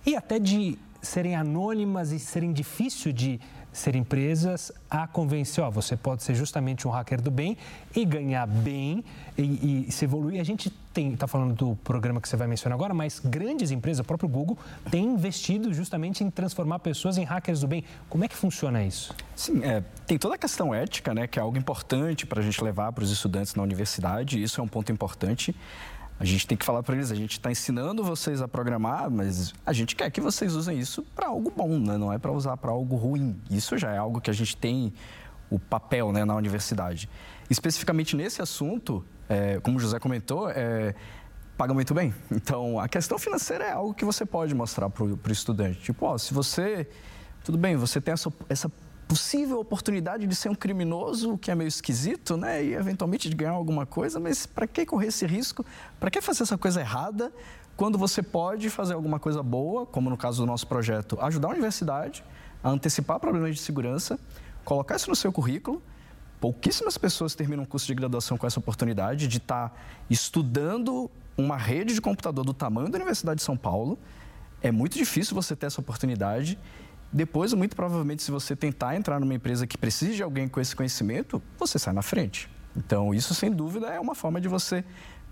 e 0.06 0.16
até 0.16 0.40
de 0.40 0.78
serem 1.02 1.36
anônimas 1.36 2.12
e 2.12 2.20
serem 2.20 2.52
difícil 2.52 3.12
de 3.12 3.40
serem 3.76 4.04
presas 4.04 4.72
a 4.90 5.06
convencer, 5.06 5.64
ó, 5.64 5.70
você 5.70 5.98
pode 5.98 6.24
ser 6.24 6.34
justamente 6.34 6.88
um 6.88 6.92
hacker 6.92 7.22
do 7.22 7.30
bem 7.30 7.58
e 7.94 8.06
ganhar 8.06 8.48
bem 8.48 9.04
e, 9.38 9.86
e 9.88 9.92
se 9.92 10.06
evoluir. 10.06 10.40
A 10.40 10.44
gente 10.44 10.72
está 10.96 11.28
falando 11.28 11.54
do 11.54 11.76
programa 11.84 12.22
que 12.22 12.30
você 12.30 12.38
vai 12.38 12.48
mencionar 12.48 12.78
agora, 12.78 12.94
mas 12.94 13.20
grandes 13.20 13.72
empresas, 13.72 14.00
o 14.00 14.04
próprio 14.06 14.30
Google, 14.30 14.58
tem 14.90 15.04
investido 15.04 15.74
justamente 15.74 16.24
em 16.24 16.30
transformar 16.30 16.80
pessoas 16.80 17.18
em 17.18 17.26
hackers 17.26 17.60
do 17.60 17.68
bem. 17.68 17.84
Como 18.10 18.24
é 18.24 18.30
que 18.30 18.36
funciona 18.36 18.82
isso? 18.82 19.14
Sim, 19.36 19.62
é, 19.62 19.84
tem 20.08 20.18
toda 20.18 20.36
a 20.36 20.38
questão 20.38 20.74
ética, 20.74 21.14
né, 21.14 21.28
que 21.28 21.38
é 21.38 21.42
algo 21.42 21.58
importante 21.58 22.26
para 22.26 22.40
a 22.40 22.44
gente 22.44 22.64
levar 22.64 22.94
para 22.94 23.04
os 23.04 23.12
estudantes 23.12 23.56
na 23.56 23.64
universidade, 23.64 24.42
isso 24.42 24.62
é 24.62 24.64
um 24.64 24.68
ponto 24.70 24.90
importante. 24.90 25.54
A 26.20 26.24
gente 26.24 26.48
tem 26.48 26.58
que 26.58 26.64
falar 26.64 26.82
para 26.82 26.96
eles, 26.96 27.12
a 27.12 27.16
gente 27.16 27.34
está 27.34 27.52
ensinando 27.52 28.04
vocês 28.04 28.42
a 28.42 28.48
programar, 28.48 29.12
mas 29.12 29.54
a 29.66 29.74
gente 29.74 29.96
quer 29.96 30.10
que 30.10 30.22
vocês 30.22 30.56
usem 30.56 30.80
isso 30.80 31.04
para 31.16 31.28
algo 31.28 31.52
bom, 31.56 31.78
né? 31.78 31.98
não 31.98 32.12
é 32.12 32.18
para 32.18 32.32
usar 32.32 32.56
para 32.56 32.72
algo 32.72 32.96
ruim. 32.96 33.40
Isso 33.50 33.78
já 33.78 33.92
é 33.92 33.98
algo 33.98 34.22
que 34.22 34.30
a 34.30 34.34
gente 34.34 34.56
tem 34.56 34.94
o 35.50 35.60
papel 35.60 36.14
né, 36.14 36.24
na 36.24 36.36
universidade. 36.36 37.10
Especificamente 37.50 38.16
nesse 38.16 38.42
assunto, 38.42 39.04
é, 39.28 39.60
como 39.60 39.78
o 39.78 39.80
José 39.80 40.00
comentou, 40.00 40.50
é, 40.50 40.96
paga 41.58 41.74
muito 41.74 41.94
bem. 41.94 42.14
Então, 42.32 42.80
a 42.80 42.88
questão 42.88 43.20
financeira 43.20 43.66
é 43.66 43.72
algo 43.72 43.94
que 43.94 44.06
você 44.06 44.26
pode 44.26 44.56
mostrar 44.56 44.90
para 44.90 45.04
o 45.04 45.20
estudante. 45.30 45.82
Tipo, 45.82 46.06
ó, 46.06 46.18
se 46.18 46.34
você 46.34 46.88
tudo 47.46 47.60
bem, 47.60 47.76
você 47.76 48.02
tem 48.02 48.12
essa, 48.12 48.34
essa 48.50 48.72
possível 49.08 49.60
oportunidade 49.60 50.28
de 50.28 50.36
ser 50.36 50.50
um 50.50 50.56
criminoso, 50.56 51.34
o 51.34 51.38
que 51.38 51.52
é 51.52 51.56
meio 51.56 51.68
esquisito, 51.68 52.36
né? 52.36 52.64
E 52.64 52.74
eventualmente 52.74 53.30
de 53.30 53.36
ganhar 53.36 53.52
alguma 53.52 53.86
coisa, 53.86 54.20
mas 54.20 54.46
para 54.46 54.68
que 54.68 54.86
correr 54.86 55.08
esse 55.08 55.26
risco? 55.26 55.66
Para 56.00 56.10
que 56.10 56.22
fazer 56.22 56.44
essa 56.44 56.58
coisa 56.58 56.82
errada 56.82 57.32
quando 57.76 57.98
você 57.98 58.24
pode 58.24 58.70
fazer 58.70 58.94
alguma 58.94 59.20
coisa 59.20 59.44
boa, 59.44 59.86
como 59.86 60.10
no 60.10 60.18
caso 60.18 60.42
do 60.42 60.46
nosso 60.46 60.66
projeto, 60.66 61.18
ajudar 61.22 61.50
a 61.50 61.52
universidade 61.52 62.24
a 62.64 62.70
antecipar 62.70 63.20
problemas 63.20 63.54
de 63.54 63.62
segurança, 63.62 64.20
colocar 64.64 64.96
isso 64.96 65.10
no 65.10 65.16
seu 65.16 65.32
currículo. 65.32 65.84
Pouquíssimas 66.40 66.98
pessoas 66.98 67.36
terminam 67.36 67.64
um 67.64 67.66
curso 67.66 67.86
de 67.86 67.94
graduação 67.94 68.38
com 68.38 68.48
essa 68.48 68.60
oportunidade 68.60 69.28
de 69.28 69.38
estar 69.38 69.70
tá 69.70 69.76
estudando 70.10 71.12
uma 71.38 71.58
rede 71.58 71.94
de 71.94 72.02
computador 72.02 72.46
do 72.46 72.54
tamanho 72.54 72.90
da 72.90 72.96
Universidade 72.96 73.38
de 73.38 73.44
São 73.44 73.58
Paulo. 73.58 73.98
É 74.62 74.72
muito 74.72 74.98
difícil 74.98 75.36
você 75.36 75.56
ter 75.56 75.66
essa 75.66 75.82
oportunidade 75.82 76.58
depois, 77.12 77.54
muito 77.54 77.76
provavelmente, 77.76 78.24
se 78.24 78.32
você 78.32 78.56
tentar 78.56 78.96
entrar 78.96 79.20
numa 79.20 79.34
empresa 79.34 79.66
que 79.66 79.78
precise 79.78 80.16
de 80.16 80.24
alguém 80.24 80.48
com 80.48 80.60
esse 80.60 80.76
conhecimento, 80.76 81.42
você 81.58 81.80
sai 81.80 81.94
na 81.94 82.02
frente. 82.02 82.50
Então, 82.76 83.14
isso 83.14 83.34
sem 83.34 83.52
dúvida 83.52 83.88
é 83.88 84.00
uma 84.00 84.16
forma 84.16 84.42
de 84.42 84.48
você 84.48 84.84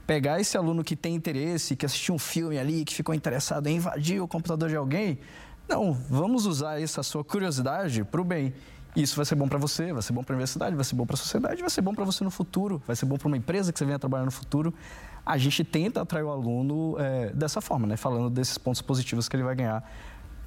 pegar 0.08 0.40
esse 0.40 0.58
aluno 0.58 0.84
que 0.84 0.96
tem 0.96 1.16
interesse, 1.16 1.76
que 1.76 1.86
assistiu 1.86 2.16
um 2.16 2.20
filme 2.20 2.58
ali, 2.58 2.86
que 2.86 2.94
ficou 2.94 3.14
interessado 3.14 3.68
em 3.68 3.78
invadir 3.78 4.22
o 4.22 4.28
computador 4.28 4.70
de 4.70 4.76
alguém. 4.76 5.20
Não, 5.68 5.94
vamos 5.94 6.46
usar 6.46 6.82
essa 6.82 7.04
sua 7.04 7.24
curiosidade 7.24 8.04
para 8.04 8.22
o 8.22 8.24
bem. 8.24 8.54
Isso 8.96 9.16
vai 9.16 9.26
ser 9.26 9.36
bom 9.36 9.48
para 9.48 9.58
você, 9.58 9.92
vai 9.92 10.04
ser 10.04 10.14
bom 10.14 10.24
para 10.24 10.34
a 10.34 10.36
universidade, 10.36 10.76
vai 10.76 10.86
ser 10.86 10.96
bom 10.96 11.06
para 11.06 11.16
a 11.16 11.18
sociedade, 11.18 11.60
vai 11.62 11.70
ser 11.70 11.82
bom 11.82 11.96
para 11.96 12.04
você 12.04 12.24
no 12.24 12.30
futuro, 12.30 12.82
vai 12.86 12.96
ser 12.96 13.08
bom 13.08 13.18
para 13.18 13.28
uma 13.28 13.38
empresa 13.38 13.74
que 13.74 13.80
você 13.80 13.86
venha 13.86 13.98
trabalhar 13.98 14.26
no 14.26 14.32
futuro. 14.32 14.74
A 15.26 15.38
gente 15.38 15.64
tenta 15.64 16.02
atrair 16.02 16.24
o 16.24 16.30
aluno 16.30 16.96
é, 17.00 17.32
dessa 17.32 17.60
forma, 17.60 17.88
né? 17.88 17.98
falando 17.98 18.30
desses 18.30 18.58
pontos 18.58 18.82
positivos 18.82 19.28
que 19.28 19.36
ele 19.36 19.44
vai 19.44 19.56
ganhar 19.56 19.84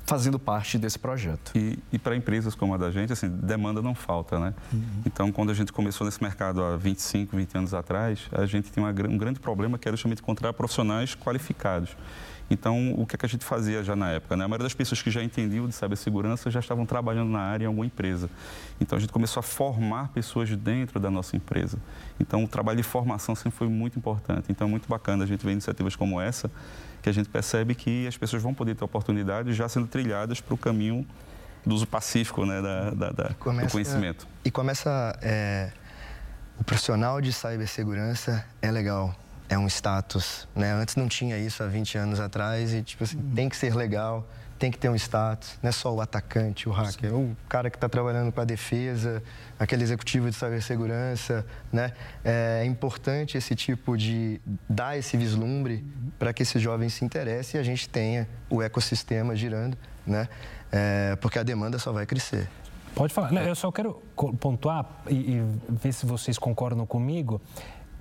fazendo 0.06 0.38
parte 0.38 0.78
desse 0.78 0.98
projeto. 0.98 1.50
E, 1.54 1.78
e 1.92 1.98
para 1.98 2.14
empresas 2.14 2.54
como 2.54 2.72
a 2.74 2.76
da 2.76 2.90
gente, 2.90 3.12
assim, 3.12 3.28
demanda 3.28 3.82
não 3.82 3.94
falta, 3.94 4.38
né? 4.38 4.54
Uhum. 4.72 4.82
Então, 5.04 5.32
quando 5.32 5.50
a 5.50 5.54
gente 5.54 5.72
começou 5.72 6.04
nesse 6.04 6.22
mercado 6.22 6.62
há 6.62 6.76
25, 6.76 7.36
20 7.36 7.58
anos 7.58 7.74
atrás, 7.74 8.20
a 8.32 8.46
gente 8.46 8.70
tinha 8.70 8.84
uma, 8.84 8.90
um 8.90 9.18
grande 9.18 9.40
problema 9.40 9.76
que 9.76 9.88
era 9.88 9.96
justamente 9.96 10.22
encontrar 10.22 10.52
profissionais 10.52 11.14
qualificados. 11.14 11.96
Então, 12.48 12.94
o 12.96 13.04
que, 13.04 13.16
é 13.16 13.18
que 13.18 13.26
a 13.26 13.28
gente 13.28 13.44
fazia 13.44 13.82
já 13.82 13.96
na 13.96 14.10
época? 14.12 14.36
Né? 14.36 14.44
A 14.44 14.48
maioria 14.48 14.64
das 14.64 14.74
pessoas 14.74 15.02
que 15.02 15.10
já 15.10 15.22
entendiam 15.22 15.66
de 15.66 15.74
cibersegurança 15.74 16.48
já 16.50 16.60
estavam 16.60 16.86
trabalhando 16.86 17.30
na 17.30 17.40
área 17.40 17.64
em 17.64 17.66
alguma 17.66 17.84
empresa. 17.84 18.30
Então, 18.80 18.96
a 18.96 19.00
gente 19.00 19.12
começou 19.12 19.40
a 19.40 19.42
formar 19.42 20.08
pessoas 20.08 20.48
dentro 20.56 21.00
da 21.00 21.10
nossa 21.10 21.36
empresa. 21.36 21.78
Então, 22.20 22.44
o 22.44 22.48
trabalho 22.48 22.76
de 22.76 22.84
formação 22.84 23.34
sempre 23.34 23.58
foi 23.58 23.68
muito 23.68 23.98
importante. 23.98 24.46
Então, 24.48 24.68
é 24.68 24.70
muito 24.70 24.88
bacana 24.88 25.24
a 25.24 25.26
gente 25.26 25.44
ver 25.44 25.52
iniciativas 25.52 25.96
como 25.96 26.20
essa, 26.20 26.48
que 27.06 27.10
a 27.10 27.12
gente 27.12 27.28
percebe 27.28 27.72
que 27.72 28.04
as 28.08 28.16
pessoas 28.16 28.42
vão 28.42 28.52
poder 28.52 28.74
ter 28.74 28.82
oportunidades 28.82 29.54
já 29.54 29.68
sendo 29.68 29.86
trilhadas 29.86 30.40
para 30.40 30.52
o 30.52 30.58
caminho 30.58 31.06
do 31.64 31.72
uso 31.72 31.86
pacífico 31.86 32.44
né, 32.44 32.60
da, 32.60 32.90
da, 32.90 33.10
da 33.12 33.34
começa, 33.34 33.68
do 33.68 33.72
conhecimento. 33.72 34.26
E 34.44 34.50
começa... 34.50 35.16
É, 35.22 35.70
o 36.58 36.64
profissional 36.64 37.20
de 37.20 37.32
cibersegurança 37.32 38.44
é 38.60 38.72
legal 38.72 39.14
é 39.48 39.56
um 39.56 39.68
status, 39.68 40.48
né? 40.56 40.72
Antes 40.72 40.96
não 40.96 41.06
tinha 41.06 41.38
isso 41.38 41.62
há 41.62 41.66
20 41.68 41.96
anos 41.96 42.18
atrás 42.18 42.74
e, 42.74 42.82
tipo 42.82 43.04
assim, 43.04 43.16
uhum. 43.16 43.34
tem 43.36 43.48
que 43.48 43.56
ser 43.56 43.76
legal, 43.76 44.26
tem 44.58 44.70
que 44.70 44.78
ter 44.78 44.88
um 44.88 44.94
status, 44.94 45.58
não 45.62 45.68
é 45.68 45.72
só 45.72 45.94
o 45.94 46.00
atacante, 46.00 46.68
o 46.68 46.72
hacker, 46.72 47.10
Sim. 47.10 47.16
o 47.16 47.36
cara 47.48 47.70
que 47.70 47.76
está 47.76 47.88
trabalhando 47.88 48.32
para 48.32 48.42
a 48.42 48.46
defesa, 48.46 49.22
aquele 49.58 49.82
executivo 49.82 50.30
de 50.30 50.36
cibersegurança, 50.36 51.44
né? 51.72 51.92
É 52.24 52.64
importante 52.64 53.36
esse 53.36 53.54
tipo 53.54 53.96
de 53.96 54.40
dar 54.68 54.96
esse 54.96 55.16
vislumbre 55.16 55.74
uhum. 55.74 56.10
para 56.18 56.32
que 56.32 56.42
esses 56.42 56.60
jovens 56.60 56.94
se 56.94 57.04
interessem 57.04 57.58
e 57.58 57.60
a 57.60 57.64
gente 57.64 57.88
tenha 57.88 58.28
o 58.48 58.62
ecossistema 58.62 59.36
girando, 59.36 59.76
né? 60.06 60.28
É, 60.72 61.16
porque 61.16 61.38
a 61.38 61.42
demanda 61.42 61.78
só 61.78 61.92
vai 61.92 62.06
crescer. 62.06 62.48
Pode 62.94 63.12
falar. 63.12 63.30
Não, 63.30 63.42
eu 63.42 63.54
só 63.54 63.70
quero 63.70 64.02
pontuar 64.40 65.02
e, 65.06 65.14
e 65.14 65.42
ver 65.68 65.92
se 65.92 66.06
vocês 66.06 66.38
concordam 66.38 66.86
comigo 66.86 67.42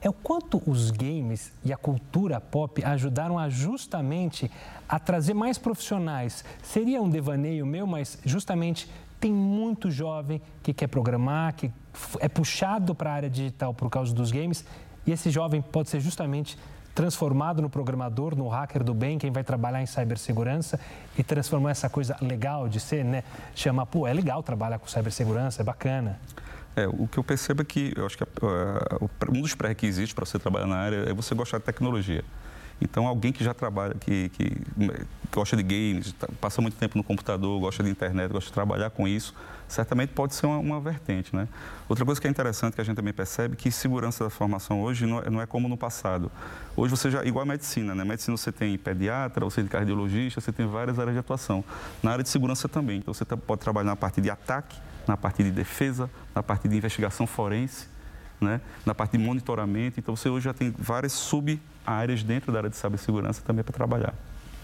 é 0.02 0.10
o 0.10 0.14
quanto 0.14 0.62
os 0.66 0.92
games 0.92 1.52
e 1.64 1.74
a 1.74 1.78
cultura 1.78 2.40
pop 2.40 2.84
ajudaram 2.84 3.40
a 3.40 3.50
justamente 3.50 4.52
a 4.88 5.00
trazer 5.00 5.34
mais 5.34 5.58
profissionais. 5.58 6.44
Seria 6.62 7.02
um 7.02 7.10
devaneio 7.10 7.66
meu, 7.66 7.88
mas 7.88 8.20
justamente 8.24 8.90
tem 9.20 9.32
muito 9.34 9.90
jovem 9.90 10.42
que 10.62 10.74
quer 10.74 10.88
programar, 10.88 11.54
que 11.54 11.72
é 12.20 12.28
puxado 12.28 12.94
para 12.94 13.10
a 13.10 13.14
área 13.14 13.30
digital 13.30 13.74
por 13.74 13.90
causa 13.90 14.14
dos 14.14 14.32
games, 14.32 14.64
e 15.08 15.12
esse 15.12 15.30
jovem 15.30 15.62
pode 15.62 15.90
ser 15.90 16.00
justamente 16.00 16.58
transformado 16.94 17.62
no 17.62 17.70
programador, 17.70 18.36
no 18.36 18.48
hacker 18.48 18.84
do 18.84 18.94
bem, 18.94 19.18
quem 19.18 19.30
vai 19.30 19.44
trabalhar 19.44 19.82
em 19.82 19.86
cibersegurança 19.86 20.80
e 21.18 21.24
transformar 21.24 21.72
essa 21.72 21.90
coisa 21.90 22.16
legal 22.22 22.70
de 22.70 22.80
ser, 22.80 23.04
né? 23.04 23.24
Chamar, 23.54 23.86
pô, 23.86 24.08
é 24.08 24.14
legal 24.14 24.42
trabalhar 24.42 24.80
com 24.80 24.88
cibersegurança, 24.88 25.62
é 25.62 25.66
bacana. 25.66 26.20
É, 26.76 26.88
o 26.88 27.08
que 27.08 27.18
eu 27.18 27.24
percebo 27.24 27.62
é 27.62 27.66
que 27.66 27.94
eu 27.96 28.06
acho 28.06 28.18
que 28.18 28.24
a, 28.24 28.28
um 29.30 29.42
dos 29.42 29.56
pré-requisitos 29.56 30.14
para 30.14 30.26
você 30.26 30.38
trabalhar 30.38 30.68
na 30.68 30.76
área 30.76 31.10
é 31.10 31.14
você 31.14 31.34
gostar 31.34 31.58
de 31.58 31.64
tecnologia. 31.64 32.24
Então, 32.82 33.08
alguém 33.08 33.32
que 33.32 33.44
já 33.44 33.54
trabalha, 33.54 33.94
que, 33.94 34.30
que 34.30 34.52
gosta 35.32 35.56
de 35.56 35.64
games, 35.64 36.12
tá, 36.14 36.28
passa 36.42 36.62
muito 36.62 36.76
tempo 36.76 36.98
no 36.98 37.04
computador, 37.04 37.58
gosta 37.60 37.82
de 37.82 37.90
internet, 37.90 38.32
gosta 38.32 38.50
de 38.50 38.54
trabalhar 38.54 38.90
com 38.90 39.08
isso, 39.08 39.34
certamente 39.66 40.10
pode 40.10 40.36
ser 40.36 40.46
uma, 40.46 40.58
uma 40.58 40.80
vertente. 40.82 41.34
Né? 41.34 41.48
Outra 41.88 42.04
coisa 42.04 42.20
que 42.20 42.28
é 42.28 42.30
interessante 42.30 42.76
que 42.76 42.82
a 42.82 42.84
gente 42.84 42.98
também 42.98 43.14
percebe 43.14 43.54
é 43.54 43.58
que 43.58 43.72
segurança 43.72 44.26
da 44.26 44.30
formação 44.30 44.82
hoje 44.82 45.06
não 45.06 45.20
é, 45.20 45.30
não 45.30 45.42
é 45.42 45.46
como 45.46 45.70
no 45.70 45.78
passado. 45.78 46.30
Hoje 46.76 46.92
você 46.92 47.10
já, 47.10 47.24
igual 47.24 47.44
a 47.44 47.46
medicina, 47.46 47.96
né? 47.96 48.04
Medicina 48.04 48.36
você 48.36 48.52
tem 48.52 48.78
pediatra, 48.78 49.46
você 49.46 49.62
tem 49.62 49.70
cardiologista, 49.70 50.42
você 50.42 50.52
tem 50.52 50.68
várias 50.68 51.00
áreas 51.00 51.16
de 51.16 51.20
atuação. 51.20 51.64
Na 52.04 52.12
área 52.12 52.24
de 52.24 52.30
segurança 52.30 52.68
também. 52.68 52.98
Então, 52.98 53.14
você 53.14 53.24
tá, 53.24 53.38
pode 53.38 53.62
trabalhar 53.62 53.86
na 53.92 53.96
parte 53.96 54.20
de 54.20 54.30
ataque, 54.30 54.78
na 55.08 55.16
parte 55.16 55.44
de 55.44 55.52
defesa, 55.52 56.10
na 56.34 56.42
parte 56.42 56.68
de 56.68 56.76
investigação 56.76 57.28
forense, 57.28 57.88
né? 58.40 58.62
na 58.86 58.94
parte 58.94 59.18
de 59.18 59.24
monitoramento. 59.24 60.00
Então, 60.00 60.16
você 60.16 60.30
hoje 60.30 60.46
já 60.46 60.54
tem 60.54 60.74
várias 60.78 61.14
sub-áreas 61.14 62.24
dentro 62.24 62.52
da 62.52 62.60
área 62.60 62.70
de 62.70 62.76
cibersegurança 62.76 63.42
também 63.42 63.64
para 63.64 63.74
trabalhar. 63.74 64.14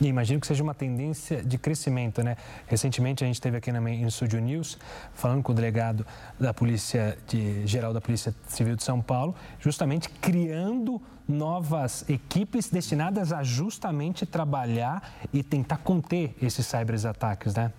E 0.02 0.08
imagino 0.08 0.40
que 0.42 0.48
seja 0.48 0.64
uma 0.64 0.74
tendência 0.74 1.44
de 1.44 1.60
crescimento, 1.60 2.24
né? 2.24 2.36
Recentemente 2.66 3.24
a 3.24 3.28
gente 3.28 3.36
esteve 3.36 3.58
aqui 3.58 3.72
na 3.72 3.80
Main 3.80 4.10
Studio 4.10 4.40
News 4.42 4.80
falando 5.14 5.44
com 5.44 5.52
o 5.52 5.56
delegado 5.56 6.04
da 6.40 6.52
Polícia 6.52 7.16
de, 7.28 7.68
Geral 7.68 7.94
da 7.94 8.02
Polícia 8.02 8.34
Civil 8.48 8.76
de 8.76 8.84
São 8.84 9.00
Paulo, 9.00 9.36
justamente 9.60 10.10
criando 10.10 11.00
novas 11.28 12.04
equipes 12.10 12.68
destinadas 12.68 13.32
a 13.32 13.44
justamente 13.44 14.26
trabalhar 14.26 15.08
e 15.32 15.44
tentar 15.44 15.78
conter 15.78 16.36
esses 16.42 16.66
cyberataques, 16.66 17.54
né? 17.54 17.72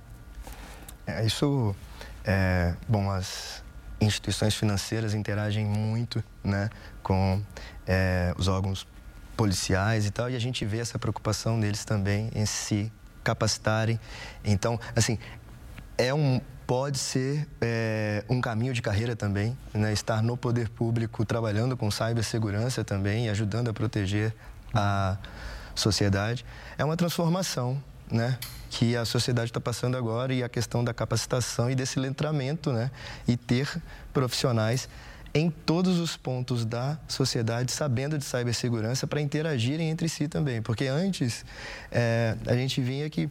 É, 1.04 1.26
isso 1.26 1.74
é, 2.24 2.74
bom, 2.88 3.10
as 3.10 3.62
instituições 4.00 4.54
financeiras 4.54 5.14
interagem 5.14 5.64
muito 5.64 6.22
né, 6.42 6.70
com 7.02 7.40
é, 7.86 8.34
os 8.36 8.48
órgãos 8.48 8.86
policiais 9.36 10.06
e 10.06 10.10
tal, 10.10 10.30
e 10.30 10.36
a 10.36 10.38
gente 10.38 10.64
vê 10.64 10.78
essa 10.78 10.98
preocupação 10.98 11.58
deles 11.58 11.84
também 11.84 12.30
em 12.34 12.44
se 12.44 12.92
capacitarem. 13.24 13.98
Então, 14.44 14.78
assim, 14.94 15.18
é 15.96 16.12
um, 16.12 16.40
pode 16.66 16.98
ser 16.98 17.48
é, 17.60 18.24
um 18.28 18.40
caminho 18.40 18.72
de 18.72 18.82
carreira 18.82 19.14
também, 19.14 19.56
né? 19.72 19.92
estar 19.92 20.22
no 20.22 20.36
poder 20.36 20.68
público 20.68 21.24
trabalhando 21.24 21.76
com 21.76 21.90
cibersegurança 21.90 22.84
também 22.84 23.26
e 23.26 23.28
ajudando 23.30 23.68
a 23.68 23.72
proteger 23.72 24.34
a 24.74 25.16
sociedade. 25.74 26.44
É 26.76 26.84
uma 26.84 26.96
transformação 26.96 27.82
né, 28.12 28.38
que 28.70 28.96
a 28.96 29.04
sociedade 29.04 29.50
está 29.50 29.60
passando 29.60 29.96
agora 29.96 30.32
e 30.32 30.42
a 30.42 30.48
questão 30.48 30.84
da 30.84 30.94
capacitação 30.94 31.70
e 31.70 31.74
desse 31.74 31.98
letramento, 31.98 32.72
né, 32.72 32.90
e 33.26 33.36
ter 33.36 33.68
profissionais 34.12 34.88
em 35.34 35.50
todos 35.50 35.98
os 35.98 36.16
pontos 36.16 36.64
da 36.64 36.98
sociedade 37.08 37.72
sabendo 37.72 38.18
de 38.18 38.24
cibersegurança 38.24 39.06
para 39.06 39.20
interagirem 39.20 39.88
entre 39.88 40.08
si 40.08 40.28
também, 40.28 40.60
porque 40.60 40.86
antes 40.86 41.44
é, 41.90 42.36
a 42.46 42.54
gente 42.54 42.80
vinha 42.80 43.08
que 43.08 43.30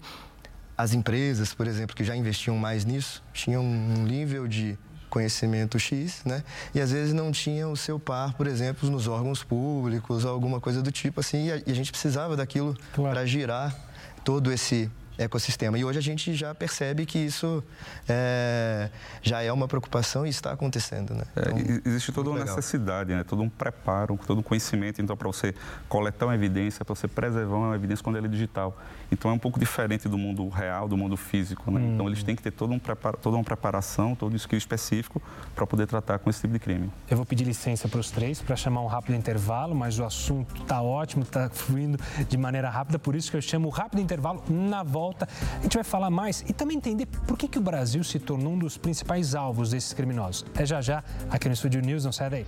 as 0.76 0.94
empresas, 0.94 1.54
por 1.54 1.68
exemplo, 1.68 1.96
que 1.96 2.04
já 2.04 2.16
investiam 2.16 2.58
mais 2.58 2.86
nisso, 2.86 3.24
tinham 3.34 3.64
um 3.64 4.04
nível 4.04 4.48
de 4.48 4.78
conhecimento 5.12 5.78
X, 5.78 6.22
né? 6.26 6.44
E 6.74 6.80
às 6.80 6.92
vezes 6.92 7.14
não 7.14 7.32
tinham 7.32 7.72
o 7.72 7.78
seu 7.78 8.00
par, 8.00 8.34
por 8.34 8.48
exemplo, 8.48 8.90
nos 8.90 9.08
órgãos 9.08 9.44
públicos, 9.44 10.24
ou 10.26 10.32
alguma 10.32 10.60
coisa 10.60 10.82
do 10.82 10.92
tipo 10.92 11.20
assim, 11.20 11.48
e 11.48 11.52
a, 11.52 11.58
e 11.58 11.72
a 11.72 11.74
gente 11.74 11.92
precisava 11.92 12.36
daquilo 12.36 12.76
claro. 12.94 13.14
para 13.14 13.26
girar 13.26 13.76
todo 14.24 14.52
esse 14.52 14.90
ecossistema. 15.18 15.78
E 15.78 15.86
hoje 15.86 16.00
a 16.00 16.02
gente 16.02 16.34
já 16.34 16.54
percebe 16.54 17.06
que 17.06 17.20
isso 17.20 17.64
é, 18.08 18.90
já 19.22 19.42
é 19.42 19.52
uma 19.52 19.68
preocupação 19.68 20.26
e 20.26 20.30
está 20.30 20.52
acontecendo. 20.52 21.14
Né? 21.14 21.24
Então, 21.36 21.58
é, 21.58 21.82
existe 21.86 22.12
toda 22.12 22.30
uma 22.30 22.40
legal. 22.40 22.56
necessidade, 22.56 23.14
né? 23.14 23.24
todo 23.24 23.42
um 23.42 23.50
preparo, 23.50 24.20
todo 24.26 24.40
um 24.40 24.44
conhecimento 24.44 25.02
então, 25.02 25.16
para 25.16 25.28
você 25.28 25.54
coletar 25.88 26.26
uma 26.26 26.36
evidência, 26.36 26.84
para 26.86 26.96
você 26.96 27.08
preservar 27.08 27.56
uma 27.56 27.76
evidência 27.76 28.04
quando 28.04 28.18
ela 28.18 28.28
é 28.28 28.30
digital. 28.30 28.78
Então 29.12 29.30
é 29.30 29.34
um 29.34 29.40
pouco 29.40 29.60
diferente 29.60 30.08
do 30.08 30.18
mundo 30.18 30.48
real, 30.50 30.88
do 30.88 30.98
mundo 30.98 31.18
físico. 31.18 31.70
Né? 31.70 31.80
Hum. 31.80 31.94
Então 31.94 32.08
eles 32.08 32.24
têm 32.24 32.36
que 32.36 32.42
ter 32.42 32.52
todo 32.52 32.74
um 32.74 32.80
preparo, 32.80 33.18
toda 33.22 33.38
uma 33.38 33.44
preparação, 33.44 34.16
todo 34.16 34.34
um 34.34 34.36
skill 34.36 34.58
específico 34.58 35.22
para 35.54 35.68
poder 35.68 35.88
tratar 35.88 36.20
com 36.20 36.30
esse 36.30 36.42
tipo 36.42 36.54
de 36.54 36.60
crime. 36.60 36.90
Eu 37.10 37.18
vou 37.18 37.26
pedir 37.26 37.44
licença 37.44 37.88
para 37.88 38.00
os 38.00 38.10
três 38.10 38.42
para 38.42 38.56
chamar 38.56 38.82
um 38.82 38.88
rápido 38.88 39.16
intervalo, 39.16 39.76
mas 39.76 40.00
o 40.00 40.04
assunto 40.04 40.62
está 40.62 40.82
ótimo, 40.82 41.24
está 41.24 41.50
fluindo 41.50 41.98
de 42.28 42.38
maneira 42.38 42.70
rápida, 42.70 42.98
por 42.98 43.16
isso 43.16 43.30
que 43.30 43.38
eu 43.38 43.42
chamo 43.42 43.68
o 43.68 43.72
rápido 43.72 44.02
intervalo 44.02 44.44
na 44.50 44.84
volta 44.84 45.01
volta. 45.02 45.28
A 45.60 45.64
gente 45.64 45.76
vai 45.76 45.84
falar 45.84 46.12
mais 46.12 46.44
e 46.48 46.54
também 46.54 46.78
entender 46.78 47.08
por 47.28 47.38
que, 47.38 47.48
que 47.48 47.58
o 47.58 47.62
Brasil 47.62 48.04
se 48.04 48.20
tornou 48.20 48.54
um 48.54 48.60
dos 48.60 48.78
principais 48.78 49.34
alvos 49.34 49.72
desses 49.72 49.94
criminosos. 49.94 50.46
É 50.56 50.66
já 50.66 50.80
já 50.82 51.04
aqui 51.30 51.48
no 51.48 51.54
Estúdio 51.54 51.82
News, 51.82 52.06
não 52.06 52.12
sai 52.12 52.30
daí. 52.30 52.46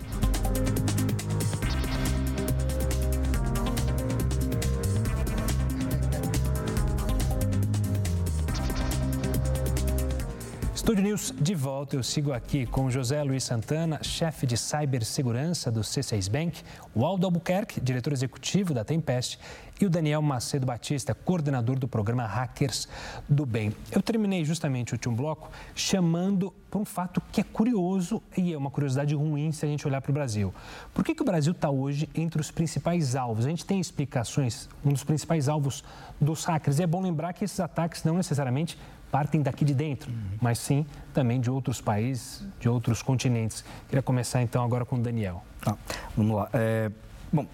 Estúdio 10.84 11.04
News 11.06 11.34
de 11.40 11.56
volta. 11.56 11.96
Eu 11.96 12.04
sigo 12.04 12.34
aqui 12.34 12.66
com 12.66 12.92
José 12.92 13.24
Luiz 13.24 13.46
Santana, 13.46 14.04
chefe 14.04 14.46
de 14.46 14.58
cibersegurança 14.58 15.72
do 15.72 15.80
C6 15.80 16.30
Bank, 16.30 16.62
o 16.94 17.06
Aldo 17.06 17.26
Albuquerque, 17.26 17.80
diretor 17.80 18.12
executivo 18.12 18.74
da 18.74 18.84
Tempest, 18.84 19.40
e 19.80 19.86
o 19.86 19.90
Daniel 19.90 20.22
Macedo 20.22 20.66
Batista, 20.66 21.16
coordenador 21.16 21.80
do 21.80 21.88
programa 21.88 22.26
Hackers 22.26 22.90
do 23.30 23.46
Bem. 23.46 23.74
Eu 23.94 24.02
terminei 24.02 24.44
justamente 24.44 24.92
o 24.92 24.96
último 24.96 25.16
bloco 25.16 25.50
chamando 25.74 26.54
por 26.70 26.82
um 26.82 26.86
fato 26.86 27.22
que 27.32 27.40
é 27.40 27.46
curioso 27.46 28.22
e 28.38 28.52
é 28.52 28.58
uma 28.58 28.70
curiosidade 28.70 29.16
ruim 29.16 29.54
se 29.54 29.66
a 29.66 29.70
gente 29.70 29.88
olhar 29.88 30.02
para 30.02 30.12
o 30.12 30.14
Brasil. 30.14 30.54
Por 30.94 31.06
que, 31.06 31.16
que 31.16 31.22
o 31.22 31.26
Brasil 31.26 31.54
está 31.54 31.70
hoje 31.70 32.10
entre 32.14 32.42
os 32.42 32.52
principais 32.52 33.16
alvos? 33.16 33.46
A 33.46 33.50
gente 33.50 33.66
tem 33.66 33.80
explicações, 33.80 34.68
um 34.84 34.92
dos 34.92 35.06
principais 35.06 35.48
alvos 35.48 35.82
dos 36.20 36.44
hackers. 36.44 36.80
E 36.80 36.84
é 36.84 36.88
bom 36.88 37.02
lembrar 37.02 37.32
que 37.32 37.46
esses 37.46 37.62
ataques 37.62 38.04
não 38.04 38.18
necessariamente 38.18 38.78
partem 39.14 39.44
daqui 39.44 39.64
de 39.64 39.76
dentro, 39.76 40.12
mas 40.42 40.58
sim 40.58 40.88
também 41.14 41.40
de 41.40 41.52
outros 41.52 41.80
países, 41.80 42.44
de 42.60 42.68
outros 42.68 43.04
continentes. 43.04 43.64
Queria 43.88 44.02
começar 44.02 44.42
então 44.42 44.66
agora 44.66 44.86
com 44.86 44.96
o 44.96 45.00
Daniel. 45.00 45.44
Tá, 45.62 45.78
vamos 46.18 46.36
lá. 46.36 46.50
É, 46.52 46.90
bom, 47.32 47.46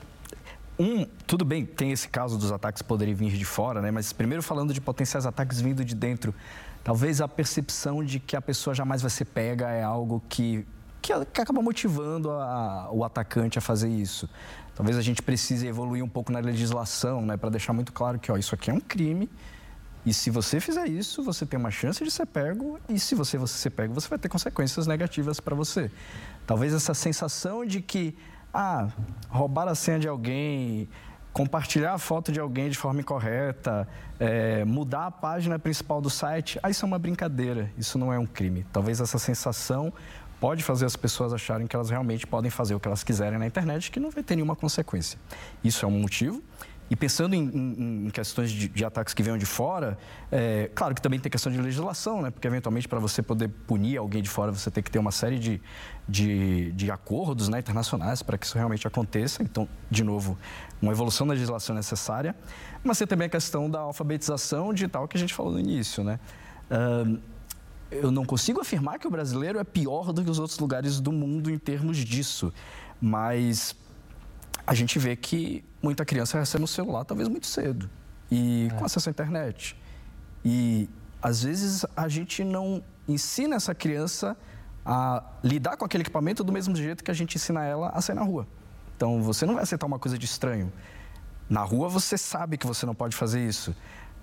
um, 0.79 1.05
tudo 1.27 1.43
bem, 1.43 1.65
tem 1.65 1.91
esse 1.91 2.07
caso 2.07 2.37
dos 2.37 2.53
ataques 2.53 2.81
poderem 2.81 3.13
vir 3.13 3.33
de 3.33 3.43
fora, 3.43 3.81
né? 3.81 3.91
Mas 3.91 4.13
primeiro 4.13 4.41
falando 4.41 4.73
de 4.73 4.79
potenciais 4.79 5.25
ataques 5.25 5.59
vindo 5.59 5.83
de 5.83 5.93
dentro, 5.93 6.33
talvez 6.81 7.19
a 7.19 7.27
percepção 7.27 8.05
de 8.05 8.21
que 8.21 8.37
a 8.37 8.41
pessoa 8.41 8.73
jamais 8.73 9.01
vai 9.01 9.11
ser 9.11 9.25
pega 9.25 9.67
é 9.67 9.83
algo 9.83 10.23
que 10.29 10.65
que, 11.01 11.13
que 11.25 11.41
acaba 11.41 11.61
motivando 11.61 12.31
a, 12.31 12.89
o 12.89 13.03
atacante 13.03 13.57
a 13.57 13.61
fazer 13.61 13.89
isso. 13.89 14.29
Talvez 14.75 14.97
a 14.97 15.01
gente 15.01 15.21
precise 15.21 15.67
evoluir 15.67 16.03
um 16.03 16.09
pouco 16.09 16.31
na 16.31 16.39
legislação, 16.39 17.21
né, 17.21 17.35
para 17.35 17.49
deixar 17.49 17.73
muito 17.73 17.91
claro 17.91 18.17
que 18.17 18.31
ó, 18.31 18.37
isso 18.37 18.55
aqui 18.55 18.69
é 18.71 18.73
um 18.73 18.79
crime 18.79 19.29
e 20.05 20.13
se 20.13 20.29
você 20.29 20.59
fizer 20.59 20.87
isso, 20.87 21.23
você 21.23 21.45
tem 21.45 21.59
uma 21.59 21.71
chance 21.71 22.03
de 22.03 22.09
ser 22.09 22.25
pego, 22.25 22.79
e 22.87 22.99
se 22.99 23.15
você, 23.15 23.37
você 23.37 23.57
ser 23.57 23.69
pego, 23.71 23.93
você 23.93 24.07
vai 24.07 24.17
ter 24.17 24.29
consequências 24.29 24.87
negativas 24.87 25.39
para 25.39 25.55
você. 25.55 25.91
Talvez 26.47 26.73
essa 26.73 26.93
sensação 26.93 27.65
de 27.65 27.81
que, 27.81 28.17
ah, 28.53 28.87
roubar 29.27 29.67
a 29.67 29.75
senha 29.75 29.99
de 29.99 30.07
alguém, 30.07 30.87
compartilhar 31.33 31.93
a 31.93 31.97
foto 31.97 32.31
de 32.31 32.39
alguém 32.39 32.69
de 32.69 32.77
forma 32.77 33.01
incorreta, 33.01 33.87
é, 34.19 34.63
mudar 34.65 35.07
a 35.07 35.11
página 35.11 35.59
principal 35.59 36.01
do 36.01 36.09
site, 36.09 36.59
ah, 36.63 36.69
isso 36.69 36.85
é 36.85 36.87
uma 36.87 36.99
brincadeira, 36.99 37.71
isso 37.77 37.97
não 37.97 38.11
é 38.11 38.17
um 38.17 38.25
crime. 38.25 38.65
Talvez 38.71 38.99
essa 38.99 39.19
sensação 39.19 39.93
pode 40.39 40.63
fazer 40.63 40.85
as 40.85 40.95
pessoas 40.95 41.33
acharem 41.33 41.67
que 41.67 41.75
elas 41.75 41.89
realmente 41.89 42.25
podem 42.25 42.49
fazer 42.49 42.73
o 42.73 42.79
que 42.79 42.87
elas 42.87 43.03
quiserem 43.03 43.37
na 43.37 43.45
internet, 43.45 43.91
que 43.91 43.99
não 43.99 44.09
vai 44.09 44.23
ter 44.23 44.35
nenhuma 44.35 44.55
consequência. 44.55 45.19
Isso 45.63 45.85
é 45.85 45.87
um 45.87 45.99
motivo. 45.99 46.41
E 46.89 46.95
pensando 46.95 47.35
em, 47.35 47.43
em, 47.43 48.07
em 48.07 48.09
questões 48.09 48.49
de, 48.51 48.67
de, 48.67 48.83
ataques 48.83 49.13
que 49.13 49.21
venham 49.21 49.37
de 49.37 49.45
fora, 49.45 49.97
é, 50.31 50.71
claro 50.73 50.95
que 50.95 51.01
também 51.01 51.19
tem 51.19 51.31
questão 51.31 51.51
de 51.51 51.61
legislação, 51.61 52.21
né? 52.21 52.31
porque 52.31 52.47
eventualmente 52.47 52.87
para 52.87 52.99
você 52.99 53.21
poder 53.21 53.47
punir 53.67 53.97
alguém 53.97 54.23
de 54.23 54.29
fora, 54.29 54.51
você 54.51 54.71
tem 54.71 54.81
que 54.81 54.89
ter 54.89 54.97
uma 54.97 55.11
série 55.11 55.37
de, 55.37 55.61
de, 56.07 56.71
de 56.71 56.89
acordos 56.89 57.47
né, 57.47 57.59
internacionais 57.59 58.23
para 58.23 58.37
que 58.37 58.45
isso 58.45 58.57
realmente 58.57 58.87
aconteça. 58.87 59.43
Então, 59.43 59.67
de 59.89 60.03
novo, 60.03 60.37
uma 60.81 60.91
evolução 60.91 61.27
da 61.27 61.33
legislação 61.33 61.75
necessária. 61.75 62.35
Mas 62.83 62.97
tem 62.97 63.05
também 63.05 63.27
a 63.27 63.29
questão 63.29 63.69
da 63.69 63.79
alfabetização 63.79 64.73
digital 64.73 65.07
que 65.07 65.15
a 65.15 65.19
gente 65.19 65.33
falou 65.33 65.51
no 65.51 65.59
início. 65.59 66.03
Né? 66.03 66.19
Uh, 66.71 67.19
eu 67.91 68.11
não 68.11 68.25
consigo 68.25 68.61
afirmar 68.61 68.99
que 68.99 69.07
o 69.07 69.11
brasileiro 69.11 69.59
é 69.59 69.63
pior 69.63 70.13
do 70.13 70.23
que 70.23 70.29
os 70.29 70.39
outros 70.39 70.59
lugares 70.59 70.99
do 70.99 71.11
mundo 71.11 71.49
em 71.49 71.57
termos 71.57 71.97
disso, 71.97 72.53
mas 73.01 73.75
a 74.69 74.75
gente 74.75 74.99
vê 74.99 75.15
que 75.15 75.65
muita 75.81 76.05
criança 76.05 76.37
recebe 76.37 76.63
um 76.63 76.67
celular 76.67 77.03
talvez 77.03 77.27
muito 77.27 77.47
cedo 77.47 77.89
e 78.29 78.67
é. 78.71 78.75
com 78.75 78.85
acesso 78.85 79.09
à 79.09 79.11
internet. 79.11 79.75
E 80.45 80.87
às 81.19 81.41
vezes 81.41 81.87
a 81.97 82.07
gente 82.07 82.43
não 82.43 82.83
ensina 83.07 83.55
essa 83.55 83.73
criança 83.73 84.37
a 84.85 85.23
lidar 85.43 85.75
com 85.75 85.85
aquele 85.85 86.03
equipamento 86.03 86.43
do 86.43 86.53
mesmo 86.53 86.75
jeito 86.75 87.03
que 87.03 87.09
a 87.09 87.15
gente 87.15 87.33
ensina 87.33 87.65
ela 87.65 87.89
a 87.89 87.99
sair 87.99 88.15
na 88.15 88.21
rua. 88.21 88.47
Então 88.95 89.23
você 89.23 89.43
não 89.43 89.55
vai 89.55 89.63
aceitar 89.63 89.87
uma 89.87 89.97
coisa 89.97 90.19
de 90.19 90.25
estranho. 90.25 90.71
Na 91.49 91.63
rua 91.63 91.89
você 91.89 92.15
sabe 92.15 92.55
que 92.55 92.67
você 92.67 92.85
não 92.85 92.93
pode 92.93 93.15
fazer 93.15 93.43
isso. 93.43 93.75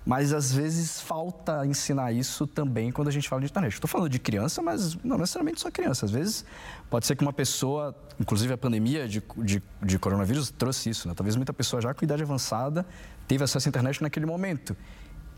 Mas 0.07 0.31
às 0.31 0.53
vezes 0.53 1.01
falta 1.01 1.65
ensinar 1.65 2.13
isso 2.13 2.47
também 2.47 2.93
quando 2.93 3.09
a 3.09 3.11
gente 3.11 3.27
fala 3.27 3.41
de 3.41 3.47
internet. 3.47 3.73
Estou 3.73 3.89
falando 3.89 4.07
de 4.09 4.17
criança, 4.17 4.61
mas 4.61 4.95
não 5.03 5.17
necessariamente 5.17 5.59
só 5.59 5.69
criança. 5.69 6.05
Às 6.05 6.11
vezes 6.11 6.45
pode 6.89 7.05
ser 7.05 7.17
que 7.17 7.23
uma 7.23 7.33
pessoa, 7.33 7.93
inclusive 8.17 8.53
a 8.53 8.57
pandemia 8.57 9.05
de, 9.05 9.21
de, 9.35 9.61
de 9.83 9.99
coronavírus 9.99 10.49
trouxe 10.49 10.91
isso, 10.91 11.09
né? 11.09 11.13
Talvez 11.13 11.35
muita 11.35 11.51
pessoa 11.51 11.81
já 11.81 11.93
com 11.93 12.05
idade 12.05 12.23
avançada 12.23 12.85
teve 13.27 13.43
acesso 13.43 13.67
à 13.67 13.69
internet 13.69 14.01
naquele 14.01 14.25
momento 14.25 14.77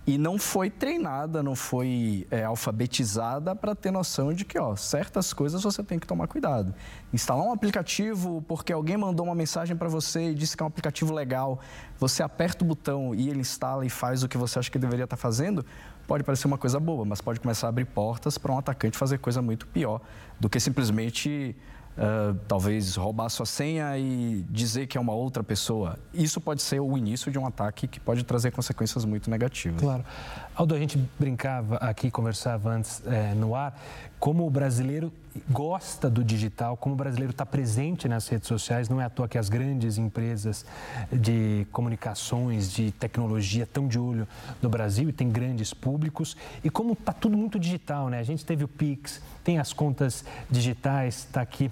e 0.08 0.18
não 0.18 0.40
foi 0.40 0.70
treinada, 0.70 1.44
não 1.44 1.56
foi 1.56 2.26
é, 2.32 2.44
alfabetizada 2.44 3.56
para 3.56 3.76
ter 3.76 3.92
noção 3.92 4.34
de 4.34 4.44
que, 4.44 4.58
ó, 4.58 4.76
certas 4.76 5.34
coisas 5.34 5.62
você 5.62 5.84
tem 5.84 6.00
que 6.00 6.08
tomar 6.08 6.28
cuidado. 6.28 6.74
Instalar 7.14 7.46
um 7.46 7.52
aplicativo 7.52 8.44
porque 8.48 8.74
alguém 8.74 8.98
mandou 8.98 9.26
uma 9.26 9.36
mensagem 9.36 9.76
para 9.76 9.88
você 9.88 10.32
e 10.32 10.34
disse 10.36 10.58
que 10.58 10.64
é 10.64 10.66
um 10.66 10.68
aplicativo 10.68 11.14
legal, 11.14 11.60
você 12.00 12.24
aperta 12.24 12.64
o 12.64 12.68
botão 12.68 13.14
e 13.14 13.30
ele 13.30 13.42
instala 13.42 13.86
e 13.86 13.90
faz 13.90 14.24
o 14.24 14.28
que 14.28 14.38
você 14.38 14.58
acha 14.58 14.72
que 14.72 14.80
deveria 14.80 15.04
estar 15.04 15.18
tá 15.18 15.22
fazendo, 15.22 15.64
pode 16.08 16.24
parecer 16.24 16.48
uma 16.48 16.58
coisa 16.58 16.80
boa, 16.80 17.06
mas 17.06 17.22
pode 17.22 17.40
começar 17.40 17.68
a 17.68 17.70
abrir 17.70 17.86
portas 17.86 18.38
para 18.38 18.52
um 18.52 18.58
atacante 18.58 18.98
fazer 18.98 19.20
coisa 19.20 19.42
muito 19.44 19.68
pior 19.68 20.02
do 20.40 20.50
que 20.50 20.60
simplesmente 20.60 21.56
uh, 22.00 22.34
talvez 22.48 22.96
roubar 22.96 23.30
sua 23.30 23.46
senha 23.46 23.98
e 23.98 24.46
dizer 24.50 24.88
que 24.88 24.98
é 24.98 25.02
uma 25.02 25.14
outra 25.14 25.44
pessoa. 25.44 26.00
Isso 26.14 26.40
pode 26.40 26.62
ser 26.62 26.80
o 26.80 26.98
início 26.98 27.32
de 27.32 27.38
um 27.38 27.46
ataque 27.46 27.88
que 27.88 28.00
pode 28.00 28.24
trazer 28.24 28.52
consequências 28.52 29.04
muito 29.06 29.30
negativas. 29.30 29.82
Claro. 29.82 30.04
Aldo, 30.56 30.76
a 30.76 30.80
gente 30.80 30.98
brincava 31.18 31.78
aqui, 31.78 32.10
conversava 32.10 32.70
antes 32.70 33.02
é, 33.06 33.34
no 33.34 33.56
ar, 33.56 33.80
como 34.20 34.46
o 34.46 34.50
brasileiro 34.50 35.12
gosta 35.50 36.10
do 36.10 36.24
digital, 36.24 36.76
como 36.76 36.96
o 36.96 36.98
brasileiro 36.98 37.32
está 37.32 37.46
presente 37.46 38.10
nas 38.10 38.28
redes 38.28 38.48
sociais. 38.48 38.90
Não 38.90 39.00
é 39.00 39.06
à 39.06 39.10
toa 39.10 39.28
que 39.28 39.38
as 39.38 39.48
grandes 39.48 39.98
empresas 39.98 40.66
de 41.12 41.66
comunicações, 41.72 42.72
de 42.72 42.92
tecnologia, 42.92 43.64
estão 43.64 43.88
de 43.88 43.98
olho 43.98 44.28
no 44.62 44.68
Brasil 44.70 45.08
e 45.08 45.14
tem 45.14 45.30
grandes 45.30 45.74
públicos. 45.74 46.36
E 46.62 46.70
como 46.70 46.92
está 46.92 47.14
tudo 47.14 47.38
muito 47.38 47.58
digital, 47.58 48.10
né? 48.10 48.20
A 48.20 48.24
gente 48.24 48.46
teve 48.46 48.66
o 48.66 48.68
Pix, 48.68 49.22
tem 49.44 49.60
as 49.60 49.72
contas 49.72 50.26
digitais, 50.50 51.20
está 51.20 51.40
aqui 51.40 51.72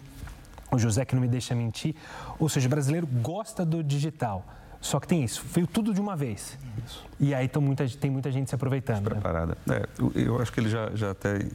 o 0.72 0.78
José 0.78 1.06
que 1.06 1.16
não 1.16 1.22
me 1.22 1.28
deixa 1.28 1.56
mentir. 1.56 1.96
Ou 2.40 2.50
seja, 2.50 2.68
o 2.68 2.70
brasileiro 2.70 3.08
gosta 3.08 3.66
do 3.66 3.84
digital. 3.84 4.46
Só 4.80 5.00
que 5.00 5.08
tem 5.08 5.24
isso, 5.24 5.44
veio 5.52 5.66
tudo 5.66 5.94
de 5.94 6.00
uma 6.00 6.16
vez. 6.16 6.58
Isso. 6.86 7.04
E 7.20 7.34
aí 7.34 7.46
então, 7.46 7.62
muita, 7.62 7.88
tem 7.90 8.12
muita 8.12 8.32
gente 8.32 8.50
se 8.50 8.56
aproveitando. 8.56 9.06
Preparada. 9.06 9.58
Né? 9.66 9.82
É, 9.82 9.88
eu, 10.16 10.40
acho 10.40 10.52
que 10.52 10.60
ele 10.60 10.70
já, 10.70 10.92
já 10.94 11.12
até 11.12 11.48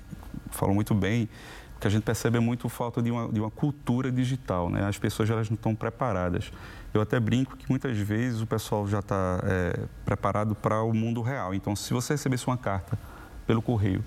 falou 0.51 0.75
muito 0.75 0.94
bem 0.94 1.29
que 1.81 1.87
a 1.87 1.90
gente 1.90 2.05
percebe 2.05 2.38
muito 2.38 2.68
falta 2.68 3.03
de 3.03 3.11
uma, 3.11 3.29
de 3.29 3.40
uma 3.40 3.51
cultura 3.51 4.11
digital. 4.11 4.70
Né? 4.70 4.85
As 4.85 4.98
pessoas 4.98 5.29
elas 5.29 5.51
não 5.51 5.57
estão 5.57 5.75
preparadas. 5.75 6.53
Eu 6.94 7.01
até 7.01 7.18
brinco 7.18 7.57
que 7.57 7.68
muitas 7.68 7.96
vezes 7.98 8.40
o 8.40 8.46
pessoal 8.46 8.87
já 8.87 9.01
está 9.01 9.40
é, 9.44 9.81
preparado 10.05 10.55
para 10.55 10.83
o 10.83 10.92
mundo 10.92 11.22
real. 11.22 11.55
Então, 11.55 11.75
se 11.75 11.92
você 11.92 12.14
recebesse 12.14 12.46
uma 12.46 12.57
carta 12.57 12.98
pelo 13.46 13.61
correio 13.61 14.05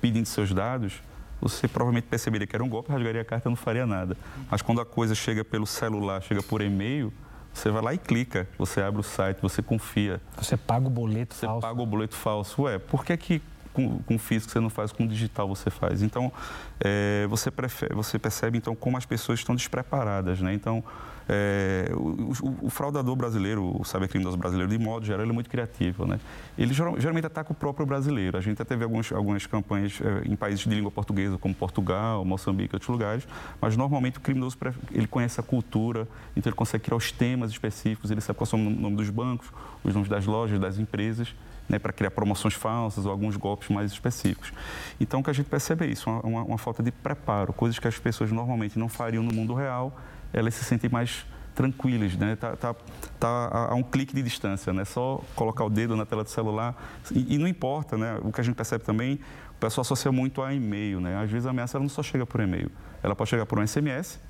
pedindo 0.00 0.26
seus 0.26 0.52
dados, 0.52 1.02
você 1.40 1.68
provavelmente 1.68 2.06
perceberia 2.08 2.46
que 2.46 2.56
era 2.56 2.64
um 2.64 2.68
golpe, 2.68 2.90
rasgaria 2.90 3.20
a 3.20 3.24
carta, 3.24 3.48
não 3.48 3.56
faria 3.56 3.86
nada. 3.86 4.16
Mas 4.50 4.62
quando 4.62 4.80
a 4.80 4.86
coisa 4.86 5.14
chega 5.14 5.44
pelo 5.44 5.66
celular, 5.66 6.22
chega 6.22 6.42
por 6.42 6.60
e-mail, 6.60 7.12
você 7.52 7.70
vai 7.70 7.82
lá 7.82 7.94
e 7.94 7.98
clica, 7.98 8.48
você 8.58 8.82
abre 8.82 9.00
o 9.00 9.02
site, 9.02 9.40
você 9.40 9.62
confia. 9.62 10.20
Você 10.36 10.56
paga 10.56 10.86
o 10.86 10.90
boleto 10.90 11.34
você 11.34 11.46
falso. 11.46 11.60
Você 11.60 11.66
paga 11.66 11.82
o 11.82 11.86
boleto 11.86 12.14
falso. 12.14 12.62
Ué, 12.62 12.78
por 12.78 13.04
que, 13.04 13.16
que 13.16 13.42
com, 13.76 13.98
com 13.98 14.18
físico 14.18 14.50
você 14.50 14.58
não 14.58 14.70
faz, 14.70 14.90
com 14.90 15.06
digital 15.06 15.46
você 15.46 15.68
faz? 15.68 16.02
Então, 16.02 16.32
é, 16.80 17.26
você, 17.28 17.50
prefere, 17.50 17.94
você 17.94 18.18
percebe 18.18 18.56
então 18.56 18.74
como 18.74 18.96
as 18.96 19.04
pessoas 19.04 19.38
estão 19.38 19.54
despreparadas, 19.54 20.40
né? 20.40 20.54
Então, 20.54 20.82
é, 21.28 21.90
o, 21.92 22.32
o, 22.40 22.58
o, 22.66 22.70
fraudador 22.70 23.16
brasileiro, 23.16 23.76
o 23.78 23.84
cybercriminoso 23.84 24.36
brasileiro, 24.36 24.70
de 24.70 24.78
modo 24.78 25.04
geral, 25.04 25.22
ele 25.22 25.32
é 25.32 25.34
muito 25.34 25.50
criativo. 25.50 26.06
Né? 26.06 26.20
Ele 26.56 26.72
geralmente 26.72 27.26
ataca 27.26 27.50
o 27.52 27.54
próprio 27.54 27.84
brasileiro. 27.84 28.38
A 28.38 28.40
gente 28.40 28.62
até 28.62 28.64
teve 28.64 28.84
alguns, 28.84 29.10
algumas 29.12 29.44
campanhas 29.44 29.98
é, 30.00 30.28
em 30.28 30.36
países 30.36 30.60
de 30.60 30.70
língua 30.70 30.90
portuguesa, 30.90 31.36
como 31.36 31.54
Portugal, 31.54 32.24
Moçambique 32.24 32.74
outros 32.74 32.88
lugares, 32.88 33.26
mas 33.60 33.76
normalmente 33.76 34.18
o 34.18 34.20
criminoso 34.20 34.56
ele 34.92 35.06
conhece 35.06 35.40
a 35.40 35.42
cultura, 35.42 36.08
então 36.36 36.48
ele 36.50 36.56
consegue 36.56 36.84
criar 36.84 36.96
os 36.96 37.10
temas 37.10 37.50
específicos, 37.50 38.10
ele 38.10 38.20
sabe 38.20 38.36
qual 38.36 38.46
são 38.46 38.64
o 38.64 38.70
nome 38.70 38.96
dos 38.96 39.10
bancos, 39.10 39.48
os 39.82 39.92
nomes 39.92 40.08
das 40.08 40.26
lojas, 40.26 40.60
das 40.60 40.78
empresas. 40.78 41.34
Né, 41.68 41.80
para 41.80 41.92
criar 41.92 42.12
promoções 42.12 42.54
falsas 42.54 43.06
ou 43.06 43.10
alguns 43.10 43.34
golpes 43.34 43.68
mais 43.70 43.90
específicos. 43.90 44.52
Então, 45.00 45.18
o 45.18 45.24
que 45.24 45.30
a 45.30 45.32
gente 45.32 45.48
percebe 45.48 45.84
é 45.84 45.88
isso, 45.88 46.08
uma, 46.08 46.44
uma, 46.44 46.58
falta 46.58 46.80
de 46.80 46.92
preparo, 46.92 47.52
coisas 47.52 47.76
que 47.76 47.88
as 47.88 47.98
pessoas 47.98 48.30
normalmente 48.30 48.78
não 48.78 48.88
fariam 48.88 49.20
no 49.20 49.34
mundo 49.34 49.52
real, 49.52 49.98
elas 50.32 50.54
se 50.54 50.64
sentem 50.64 50.88
mais 50.88 51.26
tranquilas, 51.56 52.14
né? 52.14 52.36
Tá, 52.36 52.54
tá, 52.54 52.76
tá 53.18 53.68
a 53.70 53.74
um 53.74 53.82
clique 53.82 54.14
de 54.14 54.22
distância, 54.22 54.72
né? 54.72 54.84
Só 54.84 55.20
colocar 55.34 55.64
o 55.64 55.70
dedo 55.70 55.96
na 55.96 56.06
tela 56.06 56.22
do 56.22 56.30
celular 56.30 56.76
e, 57.10 57.34
e 57.34 57.38
não 57.38 57.48
importa, 57.48 57.96
né? 57.96 58.18
O 58.22 58.30
que 58.30 58.40
a 58.40 58.44
gente 58.44 58.54
percebe 58.54 58.84
também, 58.84 59.18
o 59.50 59.58
pessoal 59.58 59.80
associa 59.80 60.12
muito 60.12 60.42
a 60.42 60.54
e-mail, 60.54 61.00
né? 61.00 61.16
Às 61.20 61.30
vezes 61.30 61.46
a 61.46 61.50
ameaça 61.50 61.80
não 61.80 61.88
só 61.88 62.02
chega 62.02 62.26
por 62.26 62.40
e-mail, 62.40 62.70
ela 63.02 63.16
pode 63.16 63.30
chegar 63.30 63.46
por 63.46 63.58
um 63.58 63.66
SMS 63.66 64.20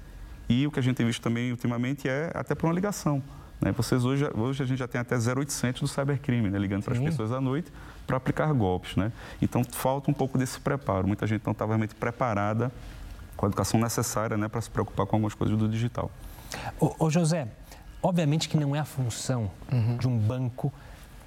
e 0.49 0.67
o 0.67 0.71
que 0.71 0.79
a 0.79 0.83
gente 0.83 0.97
tem 0.97 1.05
visto 1.05 1.21
também 1.21 1.51
ultimamente 1.51 2.09
é 2.09 2.31
até 2.33 2.55
por 2.55 2.67
uma 2.67 2.73
ligação. 2.73 3.23
Né? 3.61 3.73
Vocês 3.73 4.05
hoje, 4.05 4.29
hoje 4.35 4.63
a 4.63 4.67
gente 4.67 4.79
já 4.79 4.89
tem 4.89 5.01
até 5.01 5.17
0800 5.17 5.81
do 5.81 5.89
cybercrime, 5.89 6.51
né? 6.51 6.59
ligando 6.59 6.83
para 6.83 6.95
as 6.95 7.01
pessoas 7.01 7.33
à 7.33 7.41
noite 7.41 7.73
para 8.07 8.17
aplicar 8.17 8.53
golpes. 8.53 8.97
Né? 8.97 9.11
Então 9.41 9.65
falta 9.65 10.11
um 10.11 10.15
pouco 10.15 10.39
desse 10.39 10.61
preparo. 10.61 11.07
Muita 11.07 11.27
gente 11.27 11.45
não 11.45 11.53
está 11.53 11.65
realmente 11.65 11.95
preparada 11.95 12.71
com 13.37 13.47
a 13.47 13.49
educação 13.49 13.79
necessária 13.79 14.37
né, 14.37 14.49
para 14.49 14.61
se 14.61 14.71
preocupar 14.71 15.07
com 15.07 15.17
algumas 15.17 15.35
coisas 15.35 15.57
do 15.57 15.69
digital. 15.69 16.11
Ô, 16.81 16.95
ô 16.99 17.11
José, 17.11 17.49
obviamente 18.03 18.49
que 18.49 18.57
não 18.57 18.75
é 18.75 18.79
a 18.79 18.85
função 18.85 19.51
uhum. 19.71 19.97
de 19.99 20.09
um 20.09 20.17
banco 20.17 20.73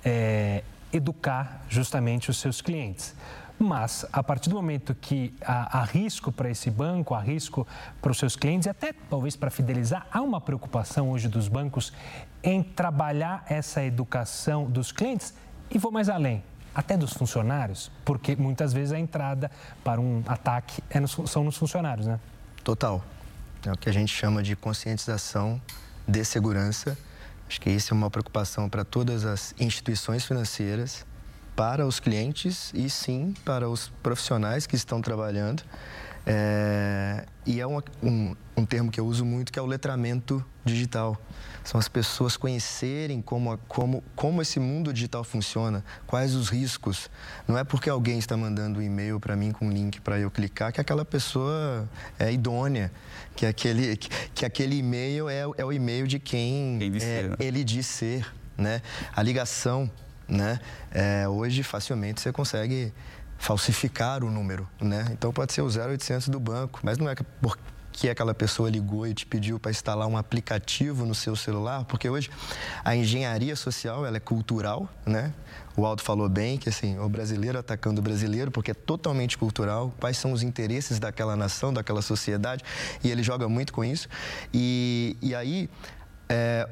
é, 0.03 0.63
educar 0.91 1.63
justamente 1.69 2.29
os 2.29 2.39
seus 2.39 2.61
clientes. 2.61 3.15
Mas, 3.59 4.05
a 4.13 4.23
partir 4.23 4.49
do 4.49 4.55
momento 4.55 4.95
que 4.95 5.33
há, 5.41 5.79
há 5.79 5.83
risco 5.83 6.31
para 6.31 6.49
esse 6.49 6.71
banco, 6.71 7.13
há 7.13 7.19
risco 7.19 7.67
para 8.01 8.09
os 8.09 8.17
seus 8.17 8.37
clientes 8.37 8.67
e 8.67 8.69
até 8.69 8.93
talvez 8.93 9.35
para 9.35 9.51
fidelizar, 9.51 10.07
há 10.09 10.21
uma 10.21 10.39
preocupação 10.39 11.11
hoje 11.11 11.27
dos 11.27 11.49
bancos 11.49 11.91
em 12.41 12.63
trabalhar 12.63 13.43
essa 13.49 13.83
educação 13.83 14.63
dos 14.65 14.93
clientes 14.93 15.33
e 15.69 15.77
vou 15.77 15.91
mais 15.91 16.07
além, 16.07 16.41
até 16.73 16.95
dos 16.95 17.11
funcionários, 17.11 17.91
porque 18.05 18.33
muitas 18.35 18.71
vezes 18.71 18.93
a 18.93 18.99
entrada 18.99 19.51
para 19.83 19.99
um 19.99 20.23
ataque 20.25 20.81
é 20.89 21.01
nos, 21.01 21.17
são 21.25 21.43
nos 21.43 21.57
funcionários, 21.57 22.07
né? 22.07 22.17
Total. 22.63 23.03
É 23.65 23.71
o 23.73 23.77
que 23.77 23.89
a 23.89 23.91
gente 23.91 24.15
chama 24.15 24.41
de 24.41 24.55
conscientização 24.55 25.61
de 26.07 26.23
segurança. 26.23 26.97
Acho 27.47 27.59
que 27.59 27.69
isso 27.69 27.93
é 27.93 27.97
uma 27.97 28.09
preocupação 28.09 28.69
para 28.69 28.85
todas 28.85 29.25
as 29.25 29.53
instituições 29.59 30.23
financeiras, 30.23 31.05
para 31.59 31.85
os 31.85 31.99
clientes 31.99 32.71
e 32.73 32.89
sim 32.89 33.33
para 33.43 33.69
os 33.69 33.89
profissionais 34.01 34.65
que 34.65 34.77
estão 34.77 35.01
trabalhando. 35.01 35.61
É, 36.25 37.25
e 37.45 37.59
é 37.59 37.67
um, 37.67 37.81
um, 38.01 38.35
um, 38.55 38.65
termo 38.65 38.89
que 38.89 38.97
eu 38.97 39.05
uso 39.05 39.25
muito, 39.25 39.51
que 39.51 39.59
é 39.59 39.61
o 39.61 39.65
letramento 39.65 40.41
digital. 40.63 41.21
São 41.61 41.77
as 41.77 41.89
pessoas 41.89 42.37
conhecerem 42.37 43.21
como, 43.21 43.57
como, 43.67 44.01
como 44.15 44.41
esse 44.41 44.57
mundo 44.57 44.93
digital 44.93 45.25
funciona, 45.25 45.83
quais 46.07 46.33
os 46.33 46.47
riscos. 46.47 47.09
Não 47.45 47.57
é 47.57 47.65
porque 47.65 47.89
alguém 47.89 48.19
está 48.19 48.37
mandando 48.37 48.79
um 48.79 48.81
e-mail 48.81 49.19
para 49.19 49.35
mim 49.35 49.51
com 49.51 49.65
um 49.67 49.69
link 49.69 49.99
para 49.99 50.17
eu 50.17 50.31
clicar 50.31 50.71
que 50.71 50.79
aquela 50.79 51.03
pessoa 51.03 51.89
é 52.17 52.31
idônea, 52.31 52.89
que 53.35 53.45
aquele, 53.45 53.97
que, 53.97 54.09
que 54.33 54.45
aquele 54.45 54.77
e-mail 54.77 55.27
é, 55.27 55.41
é 55.57 55.65
o 55.65 55.73
e-mail 55.73 56.07
de 56.07 56.19
quem, 56.19 56.79
quem 56.79 57.01
é, 57.01 57.23
né? 57.23 57.35
ele 57.37 57.65
diz 57.65 57.85
ser. 57.85 58.25
Né? 58.57 58.81
A 59.13 59.21
ligação, 59.21 59.89
né? 60.29 60.59
É, 60.91 61.27
hoje 61.27 61.63
facilmente 61.63 62.21
você 62.21 62.31
consegue 62.31 62.93
falsificar 63.37 64.23
o 64.23 64.29
número, 64.29 64.67
né? 64.79 65.07
Então 65.11 65.31
pode 65.31 65.53
ser 65.53 65.61
o 65.61 65.67
0800 65.67 66.27
do 66.29 66.39
banco, 66.39 66.81
mas 66.83 66.97
não 66.97 67.09
é 67.09 67.15
porque 67.41 68.09
aquela 68.09 68.33
pessoa 68.33 68.69
ligou 68.69 69.07
e 69.07 69.13
te 69.13 69.25
pediu 69.25 69.57
para 69.57 69.71
instalar 69.71 70.07
um 70.07 70.17
aplicativo 70.17 71.05
no 71.05 71.15
seu 71.15 71.35
celular, 71.35 71.85
porque 71.85 72.09
hoje 72.09 72.29
a 72.83 72.95
engenharia 72.95 73.55
social 73.55 74.05
ela 74.05 74.17
é 74.17 74.19
cultural, 74.19 74.89
né? 75.05 75.33
O 75.75 75.85
Aldo 75.85 76.01
falou 76.01 76.27
bem 76.27 76.57
que 76.57 76.67
assim, 76.67 76.99
o 76.99 77.07
brasileiro 77.07 77.57
atacando 77.57 78.01
o 78.01 78.03
brasileiro, 78.03 78.51
porque 78.51 78.71
é 78.71 78.73
totalmente 78.73 79.37
cultural, 79.37 79.93
quais 79.99 80.17
são 80.17 80.33
os 80.33 80.43
interesses 80.43 80.99
daquela 80.99 81.37
nação, 81.37 81.73
daquela 81.73 82.01
sociedade, 82.01 82.63
e 83.01 83.09
ele 83.09 83.23
joga 83.23 83.47
muito 83.47 83.71
com 83.71 83.85
isso. 83.85 84.09
E, 84.53 85.15
e 85.21 85.33
aí, 85.33 85.69
é, 86.27 86.67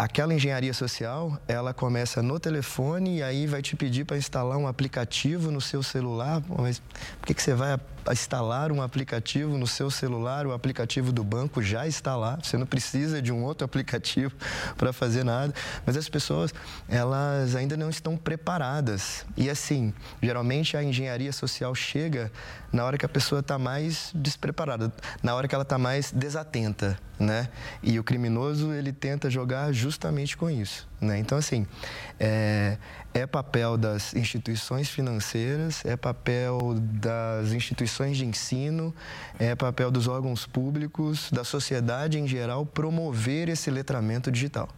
aquela 0.00 0.32
engenharia 0.32 0.72
social, 0.72 1.38
ela 1.46 1.74
começa 1.74 2.22
no 2.22 2.40
telefone 2.40 3.18
e 3.18 3.22
aí 3.22 3.46
vai 3.46 3.60
te 3.60 3.76
pedir 3.76 4.06
para 4.06 4.16
instalar 4.16 4.56
um 4.56 4.66
aplicativo 4.66 5.50
no 5.50 5.60
seu 5.60 5.82
celular. 5.82 6.42
Mas 6.48 6.78
por 6.78 7.26
que, 7.26 7.34
que 7.34 7.42
você 7.42 7.52
vai 7.52 7.78
instalar 8.10 8.72
um 8.72 8.80
aplicativo 8.80 9.58
no 9.58 9.66
seu 9.66 9.90
celular? 9.90 10.46
O 10.46 10.52
aplicativo 10.52 11.12
do 11.12 11.22
banco 11.22 11.62
já 11.62 11.86
está 11.86 12.16
lá. 12.16 12.38
Você 12.42 12.56
não 12.56 12.64
precisa 12.64 13.20
de 13.20 13.30
um 13.30 13.44
outro 13.44 13.62
aplicativo 13.66 14.34
para 14.78 14.90
fazer 14.90 15.22
nada. 15.22 15.52
Mas 15.84 15.98
as 15.98 16.08
pessoas, 16.08 16.54
elas 16.88 17.54
ainda 17.54 17.76
não 17.76 17.90
estão 17.90 18.16
preparadas. 18.16 19.26
E 19.36 19.50
assim, 19.50 19.92
geralmente 20.22 20.78
a 20.78 20.82
engenharia 20.82 21.30
social 21.30 21.74
chega 21.74 22.32
na 22.72 22.84
hora 22.86 22.96
que 22.96 23.04
a 23.04 23.08
pessoa 23.08 23.40
está 23.40 23.58
mais 23.58 24.12
despreparada, 24.14 24.90
na 25.22 25.34
hora 25.34 25.46
que 25.46 25.54
ela 25.54 25.62
está 25.62 25.76
mais 25.76 26.12
desatenta, 26.12 26.96
né? 27.18 27.48
E 27.82 27.98
o 27.98 28.04
criminoso 28.04 28.72
ele 28.72 28.92
tenta 28.92 29.28
jogar 29.28 29.72
justamente 29.72 29.89
com 30.36 30.50
isso, 30.50 30.88
né? 31.00 31.18
Então 31.18 31.38
assim 31.38 31.66
é, 32.18 32.76
é 33.12 33.26
papel 33.26 33.76
das 33.76 34.14
instituições 34.14 34.88
financeiras, 34.88 35.84
é 35.84 35.96
papel 35.96 36.74
das 36.78 37.52
instituições 37.52 38.16
de 38.16 38.24
ensino, 38.24 38.94
é 39.38 39.54
papel 39.54 39.90
dos 39.90 40.06
órgãos 40.08 40.46
públicos, 40.46 41.30
da 41.30 41.44
sociedade 41.44 42.18
em 42.18 42.26
geral 42.26 42.64
promover 42.64 43.48
esse 43.48 43.70
letramento 43.70 44.30
digital. 44.30 44.68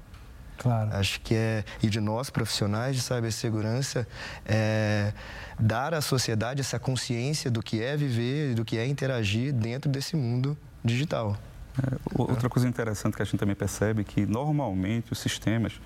Claro. 0.59 0.95
Acho 0.95 1.21
que 1.21 1.35
é, 1.35 1.65
e 1.83 1.89
de 1.89 2.01
nós 2.01 2.31
profissionais 2.31 2.95
de 2.95 3.03
cibersegurança, 3.03 4.07
é, 4.47 5.13
dar 5.59 5.93
à 5.93 6.01
sociedade 6.01 6.61
essa 6.61 6.79
consciência 6.79 7.51
do 7.51 7.61
que 7.63 7.83
é 7.83 7.97
viver, 7.97 8.55
do 8.55 8.65
que 8.65 8.79
é 8.79 8.87
interagir 8.87 9.53
dentro 9.53 9.91
desse 9.91 10.15
mundo 10.15 10.57
digital. 10.85 11.37
É, 11.79 11.97
outra 12.15 12.49
coisa 12.49 12.69
interessante 12.69 13.17
que 13.17 13.23
a 13.23 13.25
gente 13.25 13.39
também 13.39 13.55
percebe 13.55 14.03
é 14.03 14.05
que 14.05 14.27
normalmente 14.27 15.13
os 15.13 15.19
sistemas 15.19 15.81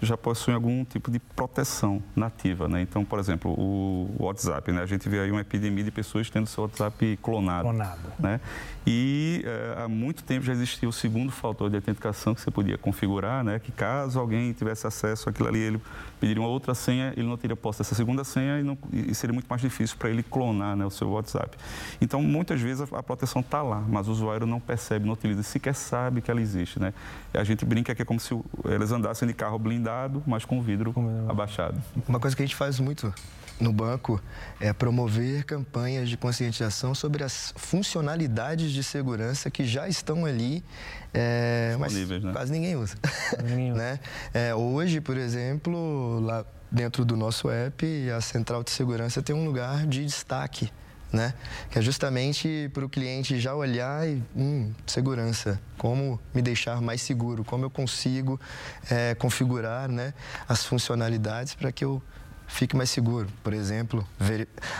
já 0.00 0.16
possuem 0.16 0.54
algum 0.54 0.84
tipo 0.84 1.10
de 1.10 1.18
proteção 1.18 2.02
nativa, 2.16 2.68
né? 2.68 2.80
Então, 2.80 3.04
por 3.04 3.18
exemplo, 3.18 3.52
o 3.52 4.08
WhatsApp, 4.18 4.72
né? 4.72 4.82
A 4.82 4.86
gente 4.86 5.08
vê 5.08 5.20
aí 5.20 5.30
uma 5.30 5.42
epidemia 5.42 5.84
de 5.84 5.90
pessoas 5.90 6.30
tendo 6.30 6.46
seu 6.46 6.64
WhatsApp 6.64 7.18
clonado, 7.22 7.64
clonado. 7.64 8.00
né? 8.18 8.40
E 8.86 9.42
é, 9.44 9.82
há 9.82 9.88
muito 9.88 10.24
tempo 10.24 10.44
já 10.44 10.52
existia 10.52 10.88
o 10.88 10.92
segundo 10.92 11.30
fator 11.30 11.68
de 11.68 11.76
autenticação 11.76 12.34
que 12.34 12.40
você 12.40 12.50
podia 12.50 12.78
configurar, 12.78 13.44
né? 13.44 13.58
Que 13.58 13.70
caso 13.70 14.18
alguém 14.18 14.52
tivesse 14.52 14.86
acesso 14.86 15.28
àquilo 15.28 15.48
ali, 15.48 15.58
ele 15.58 15.80
pediria 16.18 16.42
uma 16.42 16.48
outra 16.48 16.74
senha, 16.74 17.12
ele 17.16 17.26
não 17.26 17.36
teria 17.36 17.56
posse 17.56 17.78
dessa 17.78 17.94
segunda 17.94 18.24
senha 18.24 18.60
e, 18.60 18.62
não, 18.62 18.78
e 18.92 19.14
seria 19.14 19.32
muito 19.32 19.46
mais 19.48 19.60
difícil 19.60 19.96
para 19.98 20.10
ele 20.10 20.22
clonar 20.22 20.76
né, 20.76 20.84
o 20.84 20.90
seu 20.90 21.10
WhatsApp. 21.10 21.56
Então, 22.00 22.22
muitas 22.22 22.60
vezes 22.60 22.92
a, 22.92 22.98
a 22.98 23.02
proteção 23.02 23.40
está 23.40 23.62
lá, 23.62 23.80
mas 23.88 24.08
o 24.08 24.12
usuário 24.12 24.46
não 24.46 24.60
percebe, 24.60 25.06
não 25.06 25.14
utiliza, 25.14 25.42
sequer 25.42 25.74
sabe 25.74 26.20
que 26.20 26.30
ela 26.30 26.40
existe, 26.40 26.78
né? 26.78 26.92
A 27.32 27.44
gente 27.44 27.64
brinca 27.64 27.94
que 27.94 28.02
é 28.02 28.04
como 28.04 28.20
se 28.20 28.38
eles 28.64 28.92
andassem 28.92 29.26
de 29.26 29.34
carro 29.34 29.58
blindado, 29.58 29.89
mas 30.26 30.44
com 30.44 30.58
o 30.58 30.62
vidro 30.62 30.94
abaixado. 31.28 31.80
Uma 32.08 32.20
coisa 32.20 32.36
que 32.36 32.42
a 32.42 32.46
gente 32.46 32.56
faz 32.56 32.78
muito 32.78 33.12
no 33.60 33.72
banco 33.72 34.20
é 34.58 34.72
promover 34.72 35.44
campanhas 35.44 36.08
de 36.08 36.16
conscientização 36.16 36.94
sobre 36.94 37.22
as 37.22 37.52
funcionalidades 37.56 38.72
de 38.72 38.82
segurança 38.82 39.50
que 39.50 39.64
já 39.64 39.86
estão 39.88 40.24
ali, 40.24 40.64
é, 41.12 41.76
mas 41.78 41.94
né? 41.94 42.32
quase 42.32 42.50
ninguém 42.52 42.76
usa. 42.76 42.96
Ninguém 43.42 43.72
usa. 43.72 43.78
né? 43.78 44.00
É, 44.32 44.54
hoje, 44.54 45.00
por 45.00 45.16
exemplo, 45.16 46.20
lá 46.20 46.44
dentro 46.70 47.04
do 47.04 47.16
nosso 47.16 47.50
app, 47.50 48.10
a 48.10 48.20
central 48.20 48.62
de 48.62 48.70
segurança 48.70 49.20
tem 49.20 49.34
um 49.34 49.44
lugar 49.44 49.86
de 49.86 50.04
destaque. 50.04 50.70
Né? 51.12 51.34
Que 51.70 51.80
é 51.80 51.82
justamente 51.82 52.70
para 52.72 52.84
o 52.84 52.88
cliente 52.88 53.40
já 53.40 53.52
olhar 53.52 54.06
e, 54.08 54.22
hum, 54.36 54.72
segurança, 54.86 55.60
como 55.76 56.20
me 56.32 56.40
deixar 56.40 56.80
mais 56.80 57.02
seguro, 57.02 57.44
como 57.44 57.64
eu 57.64 57.70
consigo 57.70 58.40
é, 58.88 59.14
configurar 59.16 59.88
né, 59.88 60.14
as 60.48 60.64
funcionalidades 60.64 61.54
para 61.54 61.72
que 61.72 61.84
eu 61.84 62.00
fique 62.46 62.76
mais 62.76 62.90
seguro. 62.90 63.28
Por 63.42 63.52
exemplo, 63.52 64.06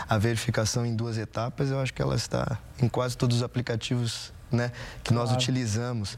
a 0.07 0.17
verificação 0.17 0.85
em 0.85 0.95
duas 0.95 1.17
etapas, 1.17 1.69
eu 1.69 1.79
acho 1.79 1.93
que 1.93 2.01
ela 2.01 2.15
está 2.15 2.57
em 2.81 2.87
quase 2.87 3.17
todos 3.17 3.37
os 3.37 3.43
aplicativos 3.43 4.31
né, 4.51 4.71
que 5.03 5.13
claro. 5.13 5.27
nós 5.27 5.35
utilizamos. 5.35 6.17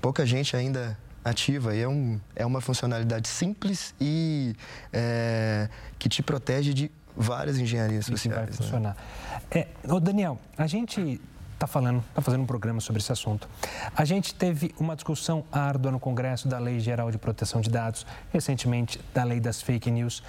Pouca 0.00 0.24
gente 0.24 0.56
ainda 0.56 0.96
ativa 1.24 1.74
e 1.74 1.80
é, 1.80 1.88
um, 1.88 2.20
é 2.36 2.46
uma 2.46 2.60
funcionalidade 2.60 3.26
simples 3.26 3.92
e 4.00 4.54
é, 4.92 5.68
que 5.98 6.08
te 6.08 6.22
protege 6.22 6.72
de 6.72 6.90
várias 7.16 7.58
engenharias 7.58 8.06
sociais. 8.06 8.38
vai 8.38 8.46
né? 8.46 8.52
funcionar. 8.52 8.96
Né? 9.54 9.66
É, 9.84 10.00
Daniel, 10.00 10.38
a 10.56 10.66
gente 10.66 11.20
está 11.54 11.66
falando, 11.66 12.04
está 12.10 12.20
fazendo 12.20 12.42
um 12.42 12.46
programa 12.46 12.80
sobre 12.80 13.00
esse 13.00 13.10
assunto. 13.10 13.48
A 13.96 14.04
gente 14.04 14.34
teve 14.34 14.74
uma 14.78 14.94
discussão 14.94 15.44
árdua 15.50 15.90
no 15.90 15.98
Congresso 15.98 16.46
da 16.48 16.58
Lei 16.58 16.78
Geral 16.78 17.10
de 17.10 17.16
Proteção 17.16 17.60
de 17.60 17.70
Dados, 17.70 18.06
recentemente 18.32 19.00
da 19.14 19.24
Lei 19.24 19.40
das 19.40 19.62
Fake 19.62 19.90
News 19.90 20.22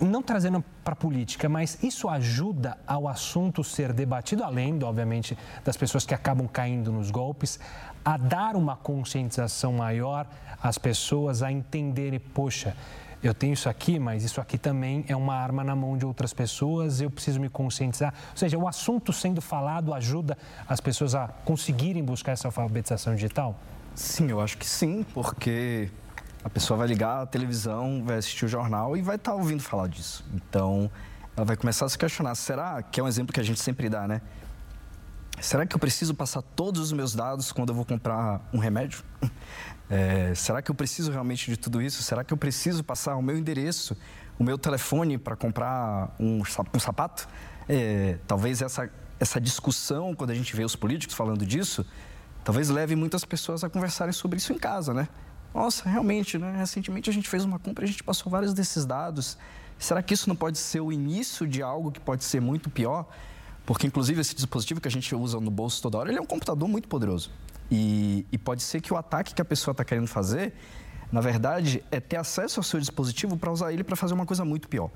não 0.00 0.22
trazendo 0.22 0.64
para 0.84 0.92
a 0.92 0.96
política, 0.96 1.48
mas 1.48 1.82
isso 1.82 2.08
ajuda 2.08 2.78
ao 2.86 3.08
assunto 3.08 3.64
ser 3.64 3.92
debatido, 3.92 4.44
além, 4.44 4.80
obviamente, 4.82 5.36
das 5.64 5.76
pessoas 5.76 6.06
que 6.06 6.14
acabam 6.14 6.46
caindo 6.46 6.92
nos 6.92 7.10
golpes, 7.10 7.58
a 8.04 8.16
dar 8.16 8.54
uma 8.54 8.76
conscientização 8.76 9.72
maior 9.72 10.26
às 10.62 10.78
pessoas 10.78 11.42
a 11.42 11.50
entenderem, 11.50 12.20
poxa, 12.20 12.76
eu 13.22 13.34
tenho 13.34 13.52
isso 13.52 13.68
aqui, 13.68 13.98
mas 13.98 14.22
isso 14.22 14.40
aqui 14.40 14.56
também 14.56 15.04
é 15.08 15.16
uma 15.16 15.34
arma 15.34 15.64
na 15.64 15.74
mão 15.74 15.96
de 15.96 16.06
outras 16.06 16.32
pessoas, 16.32 17.00
eu 17.00 17.10
preciso 17.10 17.40
me 17.40 17.48
conscientizar. 17.48 18.14
Ou 18.30 18.36
seja, 18.36 18.56
o 18.56 18.68
assunto 18.68 19.12
sendo 19.12 19.40
falado 19.40 19.92
ajuda 19.92 20.38
as 20.68 20.80
pessoas 20.80 21.14
a 21.14 21.28
conseguirem 21.44 22.04
buscar 22.04 22.32
essa 22.32 22.48
alfabetização 22.48 23.14
digital? 23.14 23.58
Sim, 23.94 24.30
eu 24.30 24.40
acho 24.40 24.56
que 24.56 24.66
sim, 24.66 25.04
porque 25.12 25.90
a 26.44 26.48
pessoa 26.48 26.78
vai 26.78 26.86
ligar 26.86 27.22
a 27.22 27.26
televisão, 27.26 28.02
vai 28.04 28.18
assistir 28.18 28.44
o 28.44 28.48
jornal 28.48 28.96
e 28.96 29.02
vai 29.02 29.16
estar 29.16 29.32
tá 29.32 29.36
ouvindo 29.36 29.62
falar 29.62 29.88
disso. 29.88 30.24
Então, 30.32 30.88
ela 31.36 31.44
vai 31.44 31.56
começar 31.56 31.86
a 31.86 31.88
se 31.88 31.98
questionar: 31.98 32.34
será 32.36 32.82
que 32.82 33.00
é 33.00 33.02
um 33.02 33.08
exemplo 33.08 33.32
que 33.32 33.40
a 33.40 33.42
gente 33.42 33.60
sempre 33.60 33.88
dá, 33.88 34.06
né? 34.06 34.20
Será 35.40 35.64
que 35.66 35.74
eu 35.74 35.78
preciso 35.78 36.14
passar 36.14 36.42
todos 36.42 36.80
os 36.80 36.92
meus 36.92 37.14
dados 37.14 37.52
quando 37.52 37.68
eu 37.68 37.74
vou 37.74 37.84
comprar 37.84 38.40
um 38.52 38.58
remédio? 38.58 39.02
É, 39.90 40.34
será 40.34 40.60
que 40.60 40.70
eu 40.70 40.74
preciso 40.74 41.10
realmente 41.10 41.50
de 41.50 41.56
tudo 41.56 41.80
isso? 41.80 42.02
Será 42.02 42.22
que 42.22 42.32
eu 42.32 42.36
preciso 42.36 42.84
passar 42.84 43.16
o 43.16 43.22
meu 43.22 43.38
endereço, 43.38 43.96
o 44.38 44.44
meu 44.44 44.58
telefone 44.58 45.16
para 45.16 45.34
comprar 45.34 46.14
um, 46.20 46.42
um 46.74 46.80
sapato? 46.80 47.28
É, 47.68 48.18
talvez 48.26 48.60
essa, 48.60 48.90
essa 49.18 49.40
discussão, 49.40 50.14
quando 50.14 50.30
a 50.30 50.34
gente 50.34 50.54
vê 50.54 50.64
os 50.64 50.76
políticos 50.76 51.16
falando 51.16 51.44
disso, 51.46 51.86
talvez 52.44 52.68
leve 52.68 52.94
muitas 52.94 53.24
pessoas 53.24 53.64
a 53.64 53.70
conversarem 53.70 54.12
sobre 54.12 54.38
isso 54.38 54.52
em 54.52 54.58
casa, 54.58 54.92
né? 54.92 55.08
Nossa, 55.54 55.88
realmente, 55.88 56.36
né? 56.38 56.54
Recentemente 56.58 57.08
a 57.08 57.12
gente 57.12 57.28
fez 57.28 57.44
uma 57.44 57.58
compra 57.58 57.84
e 57.84 57.88
a 57.88 57.90
gente 57.90 58.04
passou 58.04 58.30
vários 58.30 58.52
desses 58.52 58.84
dados. 58.84 59.38
Será 59.78 60.02
que 60.02 60.12
isso 60.12 60.28
não 60.28 60.36
pode 60.36 60.58
ser 60.58 60.80
o 60.80 60.92
início 60.92 61.46
de 61.46 61.62
algo 61.62 61.90
que 61.90 62.00
pode 62.00 62.24
ser 62.24 62.40
muito 62.40 62.68
pior? 62.68 63.08
Porque, 63.64 63.86
inclusive, 63.86 64.20
esse 64.20 64.34
dispositivo 64.34 64.80
que 64.80 64.88
a 64.88 64.90
gente 64.90 65.14
usa 65.14 65.40
no 65.40 65.50
bolso 65.50 65.80
toda 65.82 65.98
hora, 65.98 66.10
ele 66.10 66.18
é 66.18 66.20
um 66.22 66.26
computador 66.26 66.68
muito 66.68 66.88
poderoso. 66.88 67.30
E, 67.70 68.26
e 68.32 68.38
pode 68.38 68.62
ser 68.62 68.80
que 68.80 68.92
o 68.92 68.96
ataque 68.96 69.34
que 69.34 69.42
a 69.42 69.44
pessoa 69.44 69.72
está 69.72 69.84
querendo 69.84 70.06
fazer, 70.06 70.54
na 71.12 71.20
verdade, 71.20 71.82
é 71.90 72.00
ter 72.00 72.16
acesso 72.16 72.60
ao 72.60 72.64
seu 72.64 72.80
dispositivo 72.80 73.36
para 73.36 73.50
usar 73.50 73.72
ele 73.72 73.84
para 73.84 73.96
fazer 73.96 74.14
uma 74.14 74.26
coisa 74.26 74.44
muito 74.44 74.68
pior. 74.68 74.90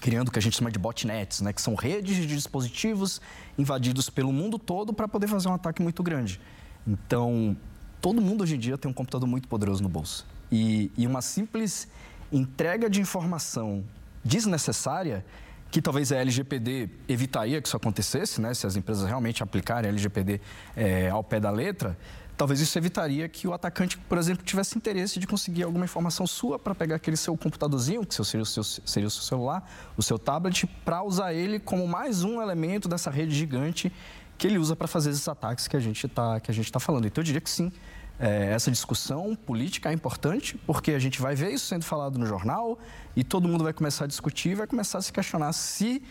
Criando 0.00 0.28
o 0.28 0.30
que 0.30 0.38
a 0.38 0.42
gente 0.42 0.56
chama 0.56 0.70
de 0.70 0.78
botnets, 0.78 1.40
né? 1.40 1.52
que 1.52 1.62
são 1.62 1.74
redes 1.74 2.16
de 2.16 2.26
dispositivos 2.26 3.20
invadidos 3.56 4.10
pelo 4.10 4.32
mundo 4.32 4.58
todo 4.58 4.92
para 4.92 5.06
poder 5.06 5.28
fazer 5.28 5.48
um 5.48 5.54
ataque 5.54 5.82
muito 5.82 6.02
grande. 6.02 6.40
Então, 6.86 7.56
todo 8.00 8.20
mundo 8.20 8.42
hoje 8.42 8.56
em 8.56 8.58
dia 8.58 8.76
tem 8.76 8.90
um 8.90 8.94
computador 8.94 9.28
muito 9.28 9.48
poderoso 9.48 9.82
no 9.82 9.88
bolso. 9.88 10.26
E, 10.50 10.90
e 10.96 11.06
uma 11.06 11.22
simples 11.22 11.88
entrega 12.32 12.90
de 12.90 13.00
informação 13.00 13.84
desnecessária 14.24 15.24
que 15.74 15.82
talvez 15.82 16.12
a 16.12 16.18
LGPD 16.18 16.88
evitaria 17.08 17.60
que 17.60 17.66
isso 17.66 17.76
acontecesse, 17.76 18.40
né? 18.40 18.54
se 18.54 18.64
as 18.64 18.76
empresas 18.76 19.08
realmente 19.08 19.42
aplicarem 19.42 19.90
a 19.90 19.92
LGPD 19.92 20.40
é, 20.76 21.10
ao 21.10 21.24
pé 21.24 21.40
da 21.40 21.50
letra, 21.50 21.98
talvez 22.36 22.60
isso 22.60 22.78
evitaria 22.78 23.28
que 23.28 23.48
o 23.48 23.52
atacante, 23.52 23.98
por 23.98 24.16
exemplo, 24.16 24.44
tivesse 24.44 24.78
interesse 24.78 25.18
de 25.18 25.26
conseguir 25.26 25.64
alguma 25.64 25.84
informação 25.84 26.28
sua 26.28 26.60
para 26.60 26.76
pegar 26.76 26.94
aquele 26.94 27.16
seu 27.16 27.36
computadorzinho, 27.36 28.06
que 28.06 28.14
seria 28.14 28.44
o 28.44 28.46
seu, 28.46 28.62
seria 28.62 29.08
o 29.08 29.10
seu 29.10 29.22
celular, 29.24 29.68
o 29.96 30.02
seu 30.02 30.16
tablet, 30.16 30.64
para 30.84 31.02
usar 31.02 31.34
ele 31.34 31.58
como 31.58 31.88
mais 31.88 32.22
um 32.22 32.40
elemento 32.40 32.88
dessa 32.88 33.10
rede 33.10 33.34
gigante 33.34 33.92
que 34.38 34.46
ele 34.46 34.58
usa 34.58 34.76
para 34.76 34.86
fazer 34.86 35.10
esses 35.10 35.26
ataques 35.26 35.66
que 35.66 35.76
a 35.76 35.80
gente 35.80 36.06
está 36.06 36.38
tá 36.38 36.78
falando. 36.78 37.06
Então, 37.08 37.20
eu 37.20 37.24
diria 37.24 37.40
que 37.40 37.50
sim, 37.50 37.72
é, 38.18 38.52
essa 38.52 38.70
discussão 38.70 39.34
política 39.34 39.90
é 39.90 39.92
importante, 39.92 40.56
porque 40.66 40.92
a 40.92 40.98
gente 40.98 41.20
vai 41.20 41.34
ver 41.34 41.50
isso 41.50 41.66
sendo 41.66 41.84
falado 41.84 42.18
no 42.18 42.26
jornal 42.26 42.78
e 43.16 43.24
todo 43.24 43.48
mundo 43.48 43.64
vai 43.64 43.72
começar 43.72 44.04
a 44.04 44.08
discutir, 44.08 44.54
vai 44.54 44.66
começar 44.66 44.98
a 44.98 45.02
se 45.02 45.12
questionar 45.12 45.52
se 45.52 46.02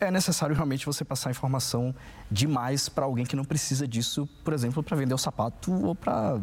é 0.00 0.10
necessário 0.10 0.54
realmente 0.54 0.84
você 0.84 1.04
passar 1.04 1.30
informação 1.30 1.94
demais 2.30 2.88
para 2.88 3.04
alguém 3.04 3.24
que 3.24 3.36
não 3.36 3.44
precisa 3.44 3.86
disso, 3.86 4.28
por 4.42 4.52
exemplo, 4.52 4.82
para 4.82 4.96
vender 4.96 5.14
o 5.14 5.18
sapato 5.18 5.72
ou 5.72 5.94
para 5.94 6.40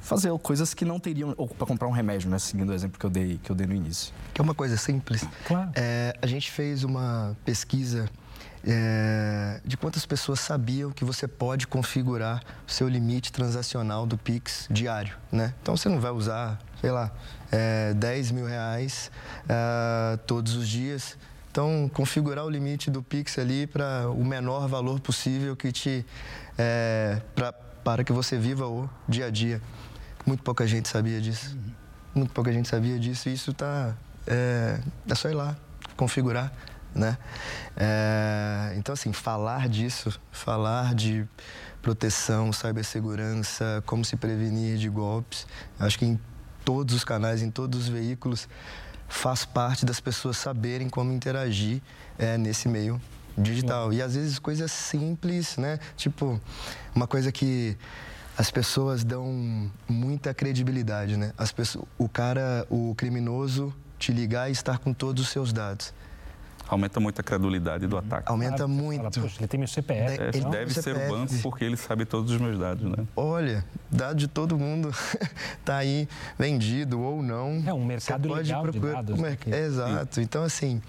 fazer 0.00 0.36
coisas 0.38 0.72
que 0.72 0.84
não 0.84 0.98
teriam 0.98 1.34
ou 1.36 1.46
para 1.46 1.66
comprar 1.66 1.86
um 1.86 1.92
remédio, 1.92 2.30
né? 2.30 2.38
Seguindo 2.38 2.70
o 2.70 2.72
exemplo 2.72 2.98
que 2.98 3.04
eu 3.04 3.10
dei 3.10 3.38
que 3.42 3.50
eu 3.50 3.56
dei 3.56 3.66
no 3.66 3.74
início. 3.74 4.12
Que 4.32 4.40
é 4.40 4.44
uma 4.44 4.54
coisa 4.54 4.76
simples. 4.76 5.24
Claro. 5.46 5.70
É, 5.74 6.16
a 6.20 6.26
gente 6.26 6.50
fez 6.50 6.82
uma 6.82 7.36
pesquisa 7.44 8.08
é, 8.66 9.60
de 9.64 9.76
quantas 9.76 10.04
pessoas 10.04 10.40
sabiam 10.40 10.90
que 10.90 11.04
você 11.04 11.28
pode 11.28 11.66
configurar 11.66 12.42
o 12.66 12.70
seu 12.70 12.88
limite 12.88 13.32
transacional 13.32 14.06
do 14.06 14.18
Pix 14.18 14.66
diário, 14.70 15.16
né? 15.30 15.54
Então 15.62 15.76
você 15.76 15.88
não 15.88 16.00
vai 16.00 16.10
usar, 16.10 16.58
sei 16.80 16.90
lá, 16.90 17.10
é, 17.52 17.94
10 17.94 18.30
mil 18.32 18.46
reais 18.46 19.10
é, 19.48 20.16
todos 20.26 20.54
os 20.56 20.68
dias. 20.68 21.16
Então, 21.50 21.90
configurar 21.92 22.44
o 22.44 22.50
limite 22.50 22.90
do 22.90 23.02
Pix 23.02 23.38
ali 23.38 23.66
para 23.66 24.08
o 24.10 24.24
menor 24.24 24.68
valor 24.68 25.00
possível 25.00 25.56
que 25.56 25.72
te, 25.72 26.04
é, 26.56 27.20
pra, 27.34 27.52
para 27.52 28.04
que 28.04 28.12
você 28.12 28.38
viva 28.38 28.66
o 28.66 28.88
dia 29.08 29.26
a 29.26 29.30
dia. 29.30 29.60
Muito 30.26 30.42
pouca 30.42 30.66
gente 30.66 30.88
sabia 30.88 31.20
disso. 31.20 31.56
Uhum. 31.56 31.72
Muito 32.14 32.32
pouca 32.32 32.52
gente 32.52 32.68
sabia 32.68 32.98
disso 32.98 33.28
e 33.28 33.32
isso 33.32 33.52
tá, 33.52 33.94
é, 34.26 34.78
é 35.08 35.14
só 35.14 35.28
ir 35.30 35.34
lá, 35.34 35.56
configurar 35.96 36.52
né? 36.98 37.16
É, 37.76 38.74
então, 38.76 38.92
assim, 38.92 39.12
falar 39.12 39.68
disso, 39.68 40.20
falar 40.30 40.94
de 40.94 41.26
proteção, 41.80 42.52
cibersegurança, 42.52 43.82
como 43.86 44.04
se 44.04 44.16
prevenir 44.16 44.76
de 44.76 44.88
golpes, 44.88 45.46
acho 45.78 45.98
que 45.98 46.04
em 46.04 46.20
todos 46.64 46.94
os 46.94 47.04
canais, 47.04 47.40
em 47.40 47.50
todos 47.50 47.82
os 47.82 47.88
veículos, 47.88 48.48
faz 49.08 49.44
parte 49.44 49.86
das 49.86 50.00
pessoas 50.00 50.36
saberem 50.36 50.88
como 50.88 51.12
interagir 51.12 51.80
é, 52.18 52.36
nesse 52.36 52.68
meio 52.68 53.00
digital. 53.36 53.92
E 53.92 54.02
às 54.02 54.14
vezes 54.14 54.38
coisas 54.38 54.70
simples, 54.70 55.56
né? 55.56 55.78
Tipo, 55.96 56.40
uma 56.94 57.06
coisa 57.06 57.32
que 57.32 57.76
as 58.36 58.50
pessoas 58.50 59.02
dão 59.02 59.70
muita 59.88 60.34
credibilidade, 60.34 61.16
né? 61.16 61.32
As 61.38 61.52
pessoas, 61.52 61.86
o 61.96 62.08
cara, 62.08 62.66
o 62.68 62.94
criminoso 62.94 63.74
te 63.98 64.12
ligar 64.12 64.48
e 64.48 64.52
estar 64.52 64.78
com 64.78 64.92
todos 64.92 65.22
os 65.24 65.28
seus 65.30 65.52
dados. 65.52 65.92
Aumenta 66.68 67.00
muito 67.00 67.20
a 67.20 67.24
credulidade 67.24 67.86
do 67.86 67.96
ataque. 67.96 68.30
Aumenta 68.30 68.56
claro, 68.56 68.68
muito. 68.68 69.20
Fala, 69.20 69.32
ele 69.38 69.48
tem 69.48 69.58
meu 69.58 69.68
CPF. 69.68 70.20
É, 70.20 70.28
ele 70.34 70.44
deve 70.50 70.74
ser 70.74 70.94
o 70.94 71.08
banco 71.08 71.34
porque 71.42 71.64
ele 71.64 71.76
sabe 71.76 72.04
todos 72.04 72.30
os 72.30 72.38
meus 72.38 72.58
dados, 72.58 72.84
né? 72.90 73.06
Olha, 73.16 73.64
dado 73.90 74.16
de 74.16 74.28
todo 74.28 74.58
mundo 74.58 74.90
está 75.58 75.78
aí 75.78 76.06
vendido 76.38 77.00
ou 77.00 77.22
não. 77.22 77.62
É 77.66 77.72
um 77.72 77.84
mercado 77.84 78.28
pode 78.28 78.42
legal 78.42 78.62
procurar... 78.62 79.02
de 79.02 79.12
dados. 79.12 79.20
Mer... 79.20 79.38
Né, 79.46 79.60
Exato. 79.64 80.20
Então, 80.20 80.42
assim, 80.42 80.82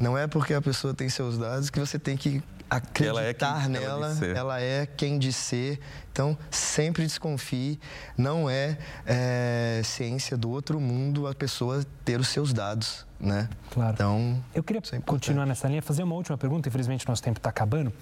não 0.00 0.16
é 0.16 0.26
porque 0.26 0.54
a 0.54 0.62
pessoa 0.62 0.94
tem 0.94 1.08
seus 1.08 1.36
dados 1.36 1.68
que 1.68 1.78
você 1.78 1.98
tem 1.98 2.16
que 2.16 2.42
acreditar 2.68 3.46
ela 3.46 3.64
é 3.64 3.68
nela, 3.68 4.16
ela, 4.20 4.38
ela, 4.38 4.60
é 4.60 4.86
quem 4.86 5.18
de 5.18 5.32
ser. 5.32 5.80
Então, 6.12 6.36
sempre 6.50 7.02
desconfie. 7.04 7.78
Não 8.16 8.48
é, 8.48 8.78
é, 9.04 9.80
ciência 9.84 10.36
do 10.36 10.50
outro 10.50 10.80
mundo 10.80 11.26
a 11.26 11.34
pessoa 11.34 11.84
ter 12.04 12.18
os 12.18 12.28
seus 12.28 12.52
dados, 12.52 13.06
né? 13.20 13.48
Claro. 13.70 13.92
Então, 13.94 14.44
eu 14.54 14.62
queria 14.62 14.82
é 14.92 15.00
continuar 15.00 15.46
nessa 15.46 15.68
linha, 15.68 15.82
fazer 15.82 16.02
uma 16.02 16.14
última 16.14 16.36
pergunta. 16.36 16.68
Infelizmente, 16.68 17.06
nosso 17.08 17.22
tempo 17.22 17.38
está 17.38 17.50
acabando. 17.50 17.92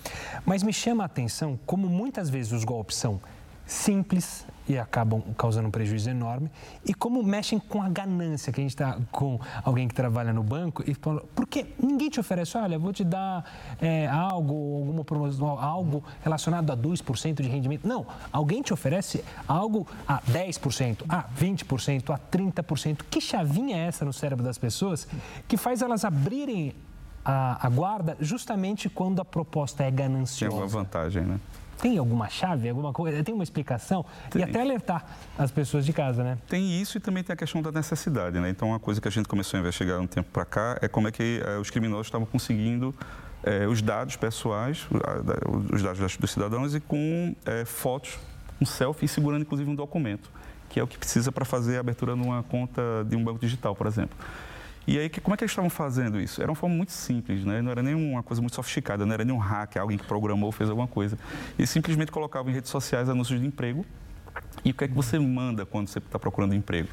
Mas 0.44 0.62
me 0.62 0.72
chama 0.72 1.02
a 1.02 1.06
atenção 1.06 1.58
como 1.66 1.88
muitas 1.88 2.30
vezes 2.30 2.52
os 2.52 2.64
golpes 2.64 2.96
são 2.96 3.20
simples 3.66 4.46
e 4.68 4.78
acabam 4.78 5.22
causando 5.36 5.68
um 5.68 5.70
prejuízo 5.70 6.08
enorme. 6.08 6.50
E 6.84 6.94
como 6.94 7.22
mexem 7.22 7.58
com 7.58 7.82
a 7.82 7.88
ganância, 7.88 8.52
que 8.52 8.60
a 8.60 8.62
gente 8.62 8.70
está 8.70 8.98
com 9.10 9.38
alguém 9.62 9.86
que 9.86 9.94
trabalha 9.94 10.32
no 10.32 10.42
banco 10.42 10.82
e 10.86 10.94
fala, 10.94 11.22
porque 11.34 11.66
ninguém 11.82 12.08
te 12.08 12.18
oferece, 12.18 12.56
olha, 12.56 12.78
vou 12.78 12.92
te 12.92 13.04
dar 13.04 13.44
é, 13.80 14.06
algo, 14.06 14.78
alguma 14.78 15.04
promoção, 15.04 15.58
algo 15.58 16.02
relacionado 16.22 16.70
a 16.70 16.76
2% 16.76 17.42
de 17.42 17.48
rendimento. 17.48 17.86
Não, 17.86 18.06
alguém 18.32 18.62
te 18.62 18.72
oferece 18.72 19.24
algo 19.46 19.86
a 20.08 20.20
10%, 20.22 21.04
a 21.08 21.24
20%, 21.24 22.10
a 22.10 22.18
30%. 22.18 23.00
Que 23.10 23.20
chavinha 23.20 23.76
é 23.76 23.86
essa 23.86 24.04
no 24.04 24.12
cérebro 24.12 24.44
das 24.44 24.56
pessoas 24.56 25.06
que 25.46 25.56
faz 25.56 25.82
elas 25.82 26.04
abrirem 26.04 26.74
a, 27.24 27.66
a 27.66 27.70
guarda 27.70 28.16
justamente 28.20 28.88
quando 28.88 29.20
a 29.20 29.24
proposta 29.24 29.82
é 29.84 29.90
gananciosa? 29.90 30.54
Tem 30.54 30.62
uma 30.62 30.68
vantagem, 30.68 31.22
né? 31.22 31.40
Tem 31.84 31.98
alguma 31.98 32.30
chave, 32.30 32.66
alguma 32.66 32.94
coisa? 32.94 33.22
Tem 33.22 33.34
uma 33.34 33.44
explicação? 33.44 34.06
Tem. 34.30 34.40
E 34.40 34.42
até 34.42 34.62
alertar 34.62 35.04
as 35.36 35.50
pessoas 35.50 35.84
de 35.84 35.92
casa, 35.92 36.24
né? 36.24 36.38
Tem 36.48 36.80
isso 36.80 36.96
e 36.96 37.00
também 37.00 37.22
tem 37.22 37.34
a 37.34 37.36
questão 37.36 37.60
da 37.60 37.70
necessidade, 37.70 38.40
né? 38.40 38.48
Então, 38.48 38.68
uma 38.68 38.80
coisa 38.80 39.02
que 39.02 39.06
a 39.06 39.10
gente 39.10 39.28
começou 39.28 39.58
a 39.58 39.60
investigar 39.60 40.00
um 40.00 40.06
tempo 40.06 40.30
para 40.32 40.46
cá 40.46 40.78
é 40.80 40.88
como 40.88 41.08
é 41.08 41.12
que 41.12 41.42
eh, 41.44 41.58
os 41.58 41.68
criminosos 41.68 42.06
estavam 42.06 42.26
conseguindo 42.26 42.94
eh, 43.42 43.66
os 43.66 43.82
dados 43.82 44.16
pessoais, 44.16 44.86
os 45.70 45.82
dados 45.82 46.16
dos 46.16 46.30
cidadãos 46.30 46.74
e 46.74 46.80
com 46.80 47.36
eh, 47.44 47.66
fotos, 47.66 48.18
um 48.58 48.64
selfie 48.64 49.06
segurando 49.06 49.42
inclusive 49.42 49.68
um 49.68 49.74
documento, 49.74 50.30
que 50.70 50.80
é 50.80 50.82
o 50.82 50.86
que 50.86 50.96
precisa 50.96 51.30
para 51.30 51.44
fazer 51.44 51.76
a 51.76 51.80
abertura 51.80 52.16
numa 52.16 52.42
conta 52.44 52.80
de 53.06 53.14
um 53.14 53.22
banco 53.22 53.40
digital, 53.40 53.74
por 53.74 53.86
exemplo. 53.86 54.16
E 54.86 54.98
aí, 54.98 55.08
como 55.08 55.34
é 55.34 55.36
que 55.36 55.44
eles 55.44 55.50
estavam 55.50 55.70
fazendo 55.70 56.20
isso? 56.20 56.42
Era 56.42 56.50
uma 56.50 56.56
forma 56.56 56.76
muito 56.76 56.92
simples, 56.92 57.44
né? 57.44 57.62
não 57.62 57.70
era 57.70 57.82
nenhuma 57.82 58.22
coisa 58.22 58.42
muito 58.42 58.54
sofisticada, 58.54 59.06
não 59.06 59.14
era 59.14 59.24
nenhum 59.24 59.38
hack, 59.38 59.76
alguém 59.78 59.96
que 59.96 60.04
programou, 60.04 60.52
fez 60.52 60.68
alguma 60.68 60.86
coisa. 60.86 61.18
Eles 61.58 61.70
simplesmente 61.70 62.12
colocavam 62.12 62.50
em 62.50 62.54
redes 62.54 62.70
sociais 62.70 63.08
anúncios 63.08 63.40
de 63.40 63.46
emprego. 63.46 63.84
E 64.64 64.70
o 64.70 64.74
que 64.74 64.84
é 64.84 64.88
que 64.88 64.94
você 64.94 65.18
manda 65.18 65.64
quando 65.64 65.88
você 65.88 65.98
está 65.98 66.18
procurando 66.18 66.54
emprego? 66.54 66.88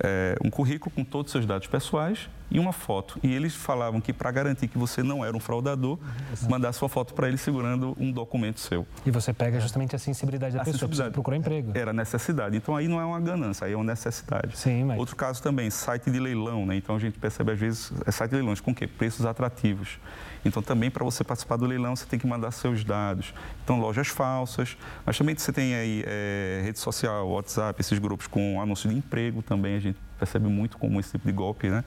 É, 0.00 0.36
um 0.44 0.50
currículo 0.50 0.92
com 0.94 1.04
todos 1.04 1.28
os 1.28 1.32
seus 1.32 1.46
dados 1.46 1.66
pessoais 1.66 2.28
e 2.50 2.58
uma 2.58 2.72
foto. 2.72 3.18
E 3.22 3.32
eles 3.32 3.54
falavam 3.54 4.00
que 4.00 4.12
para 4.12 4.30
garantir 4.30 4.68
que 4.68 4.78
você 4.78 5.02
não 5.02 5.24
era 5.24 5.36
um 5.36 5.40
fraudador, 5.40 5.98
uhum. 5.98 6.48
mandasse 6.48 6.78
sua 6.78 6.88
foto 6.88 7.14
para 7.14 7.28
eles 7.28 7.40
segurando 7.40 7.96
um 7.98 8.10
documento 8.10 8.60
seu. 8.60 8.86
E 9.04 9.10
você 9.10 9.32
pega 9.32 9.60
justamente 9.60 9.94
a 9.94 9.98
sensibilidade 9.98 10.54
da 10.54 10.62
a 10.62 10.64
pessoa, 10.64 10.80
sensibilidade. 10.80 11.12
procura 11.12 11.36
emprego. 11.36 11.72
Era 11.74 11.92
necessidade. 11.92 12.56
Então 12.56 12.76
aí 12.76 12.88
não 12.88 13.00
é 13.00 13.04
uma 13.04 13.20
ganância, 13.20 13.66
aí 13.66 13.72
é 13.72 13.76
uma 13.76 13.84
necessidade. 13.84 14.56
Sim, 14.56 14.84
mas... 14.84 14.98
Outro 14.98 15.16
caso 15.16 15.42
também, 15.42 15.70
site 15.70 16.10
de 16.10 16.18
leilão, 16.18 16.64
né? 16.66 16.76
Então 16.76 16.96
a 16.96 16.98
gente 16.98 17.18
percebe 17.18 17.52
às 17.52 17.58
vezes, 17.58 17.92
é 18.06 18.10
site 18.10 18.30
de 18.30 18.36
leilões 18.36 18.60
com 18.60 18.70
o 18.70 18.74
quê? 18.74 18.86
Preços 18.86 19.26
atrativos. 19.26 19.98
Então, 20.44 20.62
também 20.62 20.90
para 20.90 21.04
você 21.04 21.24
participar 21.24 21.56
do 21.56 21.66
leilão, 21.66 21.94
você 21.94 22.06
tem 22.06 22.18
que 22.18 22.26
mandar 22.26 22.50
seus 22.50 22.84
dados. 22.84 23.34
Então, 23.64 23.78
lojas 23.80 24.08
falsas, 24.08 24.76
mas 25.04 25.16
também 25.18 25.36
você 25.36 25.52
tem 25.52 25.74
aí 25.74 26.04
é, 26.06 26.62
rede 26.64 26.78
social, 26.78 27.28
WhatsApp, 27.28 27.80
esses 27.80 27.98
grupos 27.98 28.26
com 28.26 28.60
anúncio 28.60 28.88
de 28.88 28.96
emprego 28.96 29.42
também, 29.42 29.76
a 29.76 29.80
gente 29.80 29.98
percebe 30.18 30.48
muito 30.48 30.78
como 30.78 30.98
esse 30.98 31.12
tipo 31.12 31.26
de 31.26 31.32
golpe, 31.32 31.68
né? 31.68 31.84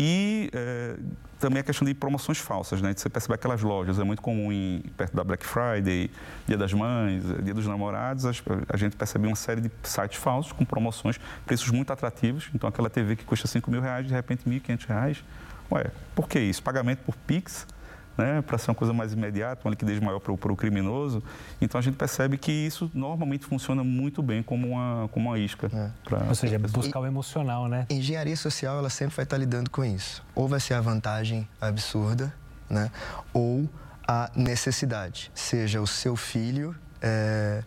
E 0.00 0.48
é, 0.52 0.96
também 1.40 1.58
a 1.58 1.62
questão 1.64 1.84
de 1.84 1.92
promoções 1.92 2.38
falsas, 2.38 2.80
né? 2.80 2.94
Você 2.96 3.08
percebe 3.08 3.34
aquelas 3.34 3.62
lojas, 3.62 3.98
é 3.98 4.04
muito 4.04 4.22
comum 4.22 4.52
em, 4.52 4.84
perto 4.96 5.16
da 5.16 5.24
Black 5.24 5.44
Friday, 5.44 6.08
Dia 6.46 6.56
das 6.56 6.72
Mães, 6.72 7.24
Dia 7.42 7.52
dos 7.52 7.66
Namorados, 7.66 8.24
a, 8.24 8.30
a 8.68 8.76
gente 8.76 8.94
percebe 8.94 9.26
uma 9.26 9.34
série 9.34 9.60
de 9.60 9.70
sites 9.82 10.16
falsos 10.16 10.52
com 10.52 10.64
promoções, 10.64 11.18
preços 11.44 11.68
muito 11.70 11.92
atrativos. 11.92 12.48
Então, 12.54 12.68
aquela 12.68 12.88
TV 12.88 13.16
que 13.16 13.24
custa 13.24 13.48
5 13.48 13.68
mil 13.72 13.80
reais, 13.80 14.06
de 14.06 14.14
repente, 14.14 14.48
1.500 14.48 14.86
reais. 14.86 15.24
Ué, 15.72 15.90
por 16.14 16.28
que 16.28 16.38
isso? 16.38 16.62
Pagamento 16.62 17.00
por 17.00 17.16
Pix? 17.16 17.66
Né, 18.18 18.42
para 18.42 18.58
ser 18.58 18.70
uma 18.70 18.74
coisa 18.74 18.92
mais 18.92 19.12
imediata, 19.12 19.62
uma 19.64 19.70
liquidez 19.70 20.00
maior 20.00 20.18
para 20.18 20.32
o 20.32 20.56
criminoso. 20.56 21.22
Então 21.60 21.78
a 21.78 21.82
gente 21.82 21.94
percebe 21.94 22.36
que 22.36 22.50
isso 22.50 22.90
normalmente 22.92 23.46
funciona 23.46 23.84
muito 23.84 24.20
bem 24.20 24.42
como 24.42 24.68
uma, 24.68 25.08
como 25.12 25.28
uma 25.28 25.38
isca. 25.38 25.70
É. 25.72 25.90
Pra, 26.04 26.24
Ou 26.28 26.34
seja, 26.34 26.58
buscar 26.58 26.98
o 26.98 27.06
emocional, 27.06 27.68
né? 27.68 27.86
Engenharia 27.88 28.36
social 28.36 28.76
ela 28.76 28.90
sempre 28.90 29.14
vai 29.14 29.22
estar 29.22 29.38
lidando 29.38 29.70
com 29.70 29.84
isso. 29.84 30.24
Ou 30.34 30.48
vai 30.48 30.58
ser 30.58 30.74
a 30.74 30.80
vantagem 30.80 31.48
absurda, 31.60 32.34
né? 32.68 32.90
ou 33.32 33.68
a 34.06 34.30
necessidade. 34.34 35.30
Seja 35.32 35.80
o 35.80 35.86
seu 35.86 36.16
filho. 36.16 36.74
É 37.00 37.62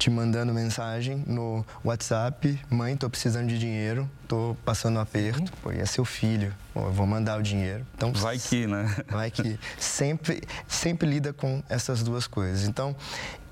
te 0.00 0.08
mandando 0.08 0.54
mensagem 0.54 1.22
no 1.26 1.62
WhatsApp, 1.84 2.58
mãe, 2.70 2.96
tô 2.96 3.10
precisando 3.10 3.48
de 3.48 3.58
dinheiro, 3.58 4.10
tô 4.26 4.56
passando 4.64 4.96
um 4.96 5.00
aperto, 5.00 5.52
pô, 5.62 5.70
e 5.70 5.78
é 5.78 5.84
seu 5.84 6.06
filho, 6.06 6.54
pô, 6.72 6.86
eu 6.86 6.92
vou 6.92 7.06
mandar 7.06 7.38
o 7.38 7.42
dinheiro. 7.42 7.86
Então 7.94 8.10
vai 8.10 8.38
que, 8.38 8.66
né? 8.66 8.96
Vai 9.08 9.30
que 9.30 9.60
sempre 9.78 10.40
sempre 10.66 11.06
lida 11.06 11.34
com 11.34 11.62
essas 11.68 12.02
duas 12.02 12.26
coisas. 12.26 12.66
Então, 12.66 12.96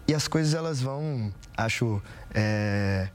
e 0.06 0.14
as 0.14 0.26
coisas 0.26 0.54
elas 0.54 0.80
vão, 0.80 1.30
acho 1.54 2.00
é, 2.34 3.10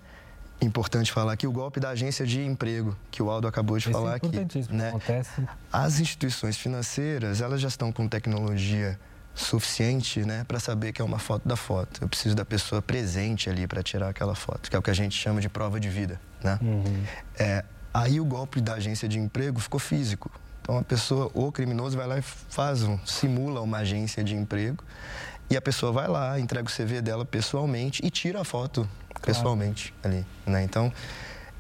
importante 0.62 1.12
falar 1.12 1.34
aqui 1.34 1.48
o 1.48 1.52
golpe 1.52 1.80
da 1.80 1.90
agência 1.90 2.28
de 2.28 2.40
emprego 2.40 2.96
que 3.10 3.24
o 3.24 3.32
Aldo 3.32 3.48
acabou 3.48 3.80
de 3.80 3.86
Esse 3.86 3.92
falar 3.92 4.14
é 4.14 4.16
aqui, 4.18 4.46
né? 4.70 4.90
Acontece. 4.90 5.44
As 5.72 6.00
instituições 6.00 6.56
financeiras, 6.56 7.42
elas 7.42 7.60
já 7.60 7.68
estão 7.68 7.92
com 7.92 8.08
tecnologia 8.08 9.00
suficiente 9.36 10.24
né, 10.26 10.44
para 10.48 10.60
saber 10.60 10.92
que 10.92 11.02
é 11.02 11.06
uma 11.06 11.20
foto 11.20 11.48
da 11.48 11.56
foto. 11.56 12.02
Eu 12.04 12.10
preciso 12.10 12.36
da 12.36 12.46
pessoa 12.46 12.82
presente 12.82 13.50
ali 13.50 13.66
para 13.68 13.82
tirar 13.82 14.10
aquela 14.10 14.36
foto, 14.36 14.70
que 14.70 14.76
é 14.76 14.80
o 14.80 14.82
que 14.82 14.92
a 14.92 14.96
gente 14.96 15.18
chama 15.18 15.42
de 15.42 15.50
prova 15.50 15.80
de 15.80 15.90
vida. 15.90 16.20
Né? 16.44 16.60
Uhum. 16.62 17.04
É, 17.38 17.66
aí 17.94 18.20
o 18.20 18.26
golpe 18.26 18.62
da 18.62 18.76
agência 18.76 19.08
de 19.08 19.20
emprego 19.20 19.60
ficou 19.60 19.80
físico. 19.80 20.30
Então 20.62 20.78
a 20.78 20.84
pessoa, 20.84 21.30
o 21.34 21.52
criminoso, 21.52 21.98
vai 21.98 22.08
lá 22.08 22.18
e 22.18 22.22
faz 22.22 22.84
um, 22.84 22.98
simula 23.06 23.60
uma 23.62 23.80
agência 23.80 24.24
de 24.24 24.36
emprego 24.36 24.84
e 25.50 25.58
a 25.58 25.62
pessoa 25.62 25.92
vai 25.92 26.08
lá, 26.08 26.40
entrega 26.40 26.68
o 26.68 26.72
CV 26.72 27.02
dela 27.02 27.26
pessoalmente 27.26 28.06
e 28.06 28.10
tira 28.10 28.42
a 28.42 28.44
foto 28.44 28.88
claro. 29.10 29.26
pessoalmente 29.26 29.94
ali. 30.04 30.26
Né? 30.46 30.64
Então 30.64 30.92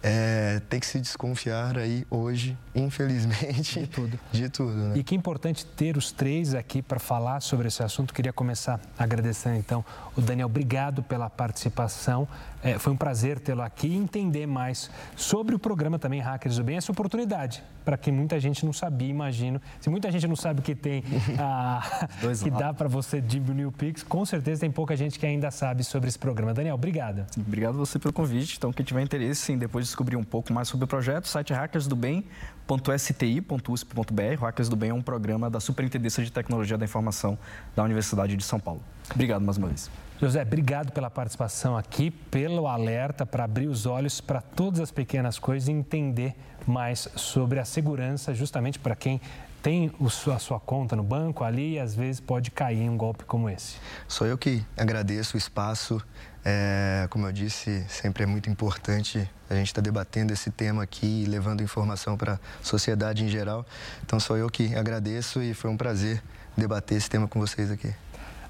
é, 0.05 0.61
tem 0.69 0.81
que 0.81 0.85
se 0.85 0.99
desconfiar 0.99 1.77
aí 1.77 2.05
hoje, 2.11 2.57
infelizmente, 2.75 3.79
de 3.79 3.87
tudo. 3.87 4.19
De 4.33 4.49
tudo 4.49 4.73
né? 4.73 4.97
E 4.97 5.03
que 5.03 5.15
importante 5.15 5.65
ter 5.65 5.95
os 5.95 6.11
três 6.11 6.53
aqui 6.53 6.81
para 6.81 6.99
falar 6.99 7.39
sobre 7.39 7.69
esse 7.69 7.81
assunto. 7.81 8.13
Queria 8.13 8.33
começar 8.33 8.81
agradecendo 8.99 9.55
então 9.55 9.85
o 10.17 10.21
Daniel. 10.21 10.47
Obrigado 10.47 11.01
pela 11.01 11.29
participação. 11.29 12.27
É, 12.61 12.77
foi 12.77 12.91
um 12.91 12.97
prazer 12.97 13.39
tê-lo 13.39 13.61
aqui 13.61 13.87
e 13.87 13.95
entender 13.95 14.45
mais 14.45 14.91
sobre 15.15 15.55
o 15.55 15.59
programa 15.59 15.97
também 15.97 16.19
Hackers 16.19 16.57
do 16.57 16.63
Bem, 16.63 16.77
essa 16.77 16.91
oportunidade 16.91 17.63
para 17.83 17.97
que 17.97 18.11
muita 18.11 18.39
gente 18.39 18.65
não 18.65 18.73
sabia, 18.73 19.09
imagino. 19.09 19.61
Se 19.79 19.89
muita 19.89 20.11
gente 20.11 20.27
não 20.27 20.35
sabe 20.35 20.61
que 20.61 20.73
tem, 20.73 21.03
a, 21.37 22.07
que 22.41 22.49
dá 22.49 22.73
para 22.73 22.87
você 22.87 23.19
diminuir 23.19 23.65
o 23.65 23.71
Pix, 23.71 24.03
com 24.03 24.25
certeza 24.25 24.61
tem 24.61 24.71
pouca 24.71 24.95
gente 24.95 25.19
que 25.19 25.25
ainda 25.25 25.51
sabe 25.51 25.83
sobre 25.83 26.07
esse 26.07 26.17
programa. 26.17 26.53
Daniel, 26.53 26.75
obrigado. 26.75 27.25
Obrigado 27.37 27.77
você 27.77 27.99
pelo 27.99 28.13
convite. 28.13 28.55
Então, 28.57 28.71
quem 28.71 28.85
tiver 28.85 29.01
interesse 29.01 29.51
em 29.51 29.57
depois 29.57 29.92
descobrir 29.93 30.15
um 30.15 30.23
pouco 30.23 30.51
mais 30.51 30.67
sobre 30.67 30.85
o 30.85 30.87
projeto, 30.87 31.27
site 31.27 31.53
hackersdobem.sti.usp.br. 31.53 34.41
Hackers 34.41 34.67
do 34.67 34.75
Bem 34.75 34.89
é 34.89 34.93
um 34.93 35.03
programa 35.03 35.51
da 35.51 35.59
Superintendência 35.59 36.23
de 36.23 36.31
Tecnologia 36.31 36.75
da 36.77 36.85
Informação 36.85 37.37
da 37.75 37.83
Universidade 37.83 38.35
de 38.35 38.43
São 38.43 38.59
Paulo. 38.59 38.81
Obrigado 39.13 39.43
mais 39.43 39.57
uma 39.57 39.67
vez. 39.67 39.91
José, 40.19 40.41
obrigado 40.41 40.91
pela 40.91 41.11
participação 41.11 41.77
aqui, 41.77 42.09
pelo 42.09 42.67
alerta 42.67 43.23
para 43.25 43.43
abrir 43.43 43.67
os 43.67 43.85
olhos 43.85 44.19
para 44.19 44.41
todas 44.41 44.79
as 44.79 44.89
pequenas 44.89 45.37
coisas 45.37 45.69
e 45.69 45.71
entender 45.71 46.35
mais 46.65 47.07
sobre 47.15 47.59
a 47.59 47.65
segurança, 47.65 48.33
justamente 48.33 48.79
para 48.79 48.95
quem 48.95 49.21
tem 49.61 49.91
a 50.33 50.39
sua 50.39 50.59
conta 50.59 50.95
no 50.95 51.03
banco 51.03 51.43
ali 51.43 51.73
e 51.73 51.79
às 51.79 51.93
vezes 51.95 52.19
pode 52.19 52.49
cair 52.51 52.81
em 52.81 52.89
um 52.89 52.97
golpe 52.97 53.23
como 53.25 53.49
esse. 53.49 53.75
Sou 54.07 54.25
eu 54.25 54.37
que 54.37 54.65
agradeço 54.75 55.35
o 55.35 55.37
espaço. 55.37 56.01
É, 56.45 57.07
como 57.09 57.25
eu 57.25 57.31
disse, 57.31 57.85
sempre 57.87 58.23
é 58.23 58.25
muito 58.25 58.49
importante 58.49 59.29
a 59.49 59.55
gente 59.55 59.67
estar 59.67 59.81
tá 59.81 59.85
debatendo 59.85 60.33
esse 60.33 60.51
tema 60.51 60.83
aqui 60.83 61.23
e 61.23 61.25
levando 61.25 61.63
informação 61.63 62.17
para 62.17 62.33
a 62.33 62.39
sociedade 62.61 63.23
em 63.23 63.29
geral. 63.29 63.65
Então, 64.05 64.19
sou 64.19 64.37
eu 64.37 64.49
que 64.49 64.75
agradeço 64.75 65.41
e 65.41 65.53
foi 65.53 65.69
um 65.69 65.77
prazer 65.77 66.21
debater 66.57 66.97
esse 66.97 67.09
tema 67.09 67.27
com 67.27 67.39
vocês 67.39 67.71
aqui. 67.71 67.93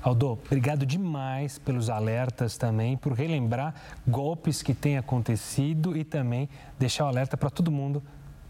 Aldo, 0.02 0.32
obrigado 0.32 0.86
demais 0.86 1.58
pelos 1.58 1.90
alertas 1.90 2.58
também, 2.58 2.98
por 2.98 3.14
relembrar 3.14 3.74
golpes 4.06 4.62
que 4.62 4.74
têm 4.74 4.98
acontecido 4.98 5.96
e 5.96 6.04
também 6.04 6.50
deixar 6.78 7.06
o 7.06 7.08
alerta 7.08 7.38
para 7.38 7.50
todo 7.50 7.72
mundo 7.72 8.04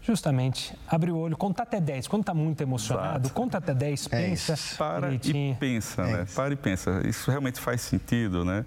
justamente 0.04 0.76
abrir 0.86 1.10
o 1.10 1.16
olho, 1.16 1.36
contar 1.36 1.62
até 1.62 1.80
10. 1.80 2.06
Quando 2.08 2.22
está 2.22 2.34
muito 2.34 2.60
emocionado, 2.60 3.26
Exato. 3.26 3.34
conta 3.34 3.58
até 3.58 3.74
10, 3.74 4.06
é 4.06 4.08
pensa. 4.10 4.52
É 4.52 4.76
Para 4.76 5.00
direitinho. 5.06 5.52
e 5.52 5.56
pensa, 5.56 6.02
é 6.02 6.12
né? 6.12 6.22
Isso. 6.24 6.34
Para 6.36 6.52
e 6.52 6.56
pensa. 6.56 7.02
Isso 7.06 7.30
realmente 7.30 7.58
faz 7.58 7.80
sentido, 7.80 8.44
né? 8.44 8.64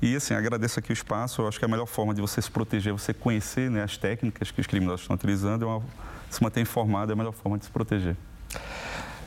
E 0.00 0.16
assim, 0.16 0.34
agradeço 0.34 0.80
aqui 0.80 0.90
o 0.90 0.92
espaço. 0.92 1.42
Eu 1.42 1.48
acho 1.48 1.58
que 1.58 1.64
a 1.64 1.68
melhor 1.68 1.86
forma 1.86 2.12
de 2.12 2.20
você 2.20 2.42
se 2.42 2.50
proteger 2.50 2.92
é 2.92 2.92
você 2.92 3.14
conhecer 3.14 3.70
né, 3.70 3.84
as 3.84 3.96
técnicas 3.96 4.50
que 4.50 4.60
os 4.60 4.66
criminosos 4.66 5.02
estão 5.02 5.14
utilizando. 5.14 5.62
É 5.62 5.66
uma, 5.68 5.82
se 6.28 6.42
manter 6.42 6.60
informado 6.60 7.12
é 7.12 7.14
a 7.14 7.16
melhor 7.16 7.32
forma 7.32 7.56
de 7.56 7.66
se 7.66 7.70
proteger. 7.70 8.16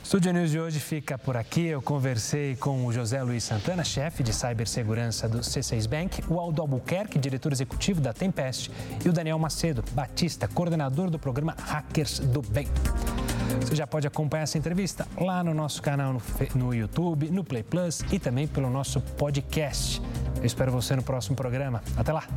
Estúdio 0.06 0.32
News 0.32 0.52
de 0.52 0.60
hoje 0.60 0.80
fica 0.80 1.18
por 1.18 1.36
aqui. 1.36 1.66
Eu 1.66 1.82
conversei 1.82 2.56
com 2.56 2.86
o 2.86 2.94
José 2.94 3.24
Luiz 3.24 3.44
Santana, 3.44 3.84
chefe 3.84 4.22
de 4.22 4.32
cibersegurança 4.32 5.28
do 5.28 5.40
C6 5.40 5.90
Bank, 5.90 6.24
o 6.30 6.40
Aldo 6.40 6.62
Albuquerque, 6.62 7.18
diretor 7.18 7.52
executivo 7.52 8.00
da 8.00 8.14
Tempest, 8.14 8.70
e 9.04 9.10
o 9.10 9.12
Daniel 9.12 9.40
Macedo 9.40 9.84
Batista, 9.94 10.48
coordenador 10.48 11.10
do 11.10 11.18
programa 11.18 11.56
Hackers 11.60 12.20
do 12.20 12.44
Bem. 12.44 12.68
Você 13.62 13.76
já 13.76 13.88
pode 13.88 14.06
acompanhar 14.06 14.44
essa 14.44 14.60
entrevista 14.60 15.08
lá 15.20 15.44
no 15.44 15.56
nosso 15.56 15.82
canal 15.82 16.14
no, 16.14 16.22
no 16.54 16.72
YouTube, 16.72 17.32
no 17.32 17.44
Play 17.44 17.64
Plus 17.64 18.02
e 18.12 18.20
também 18.20 18.48
pelo 18.48 18.70
nosso 18.70 19.02
podcast. 19.02 20.00
Eu 20.38 20.46
espero 20.46 20.72
você 20.72 20.96
no 20.96 21.02
próximo 21.02 21.36
programa. 21.36 21.82
Até 21.98 22.14
lá! 22.14 22.28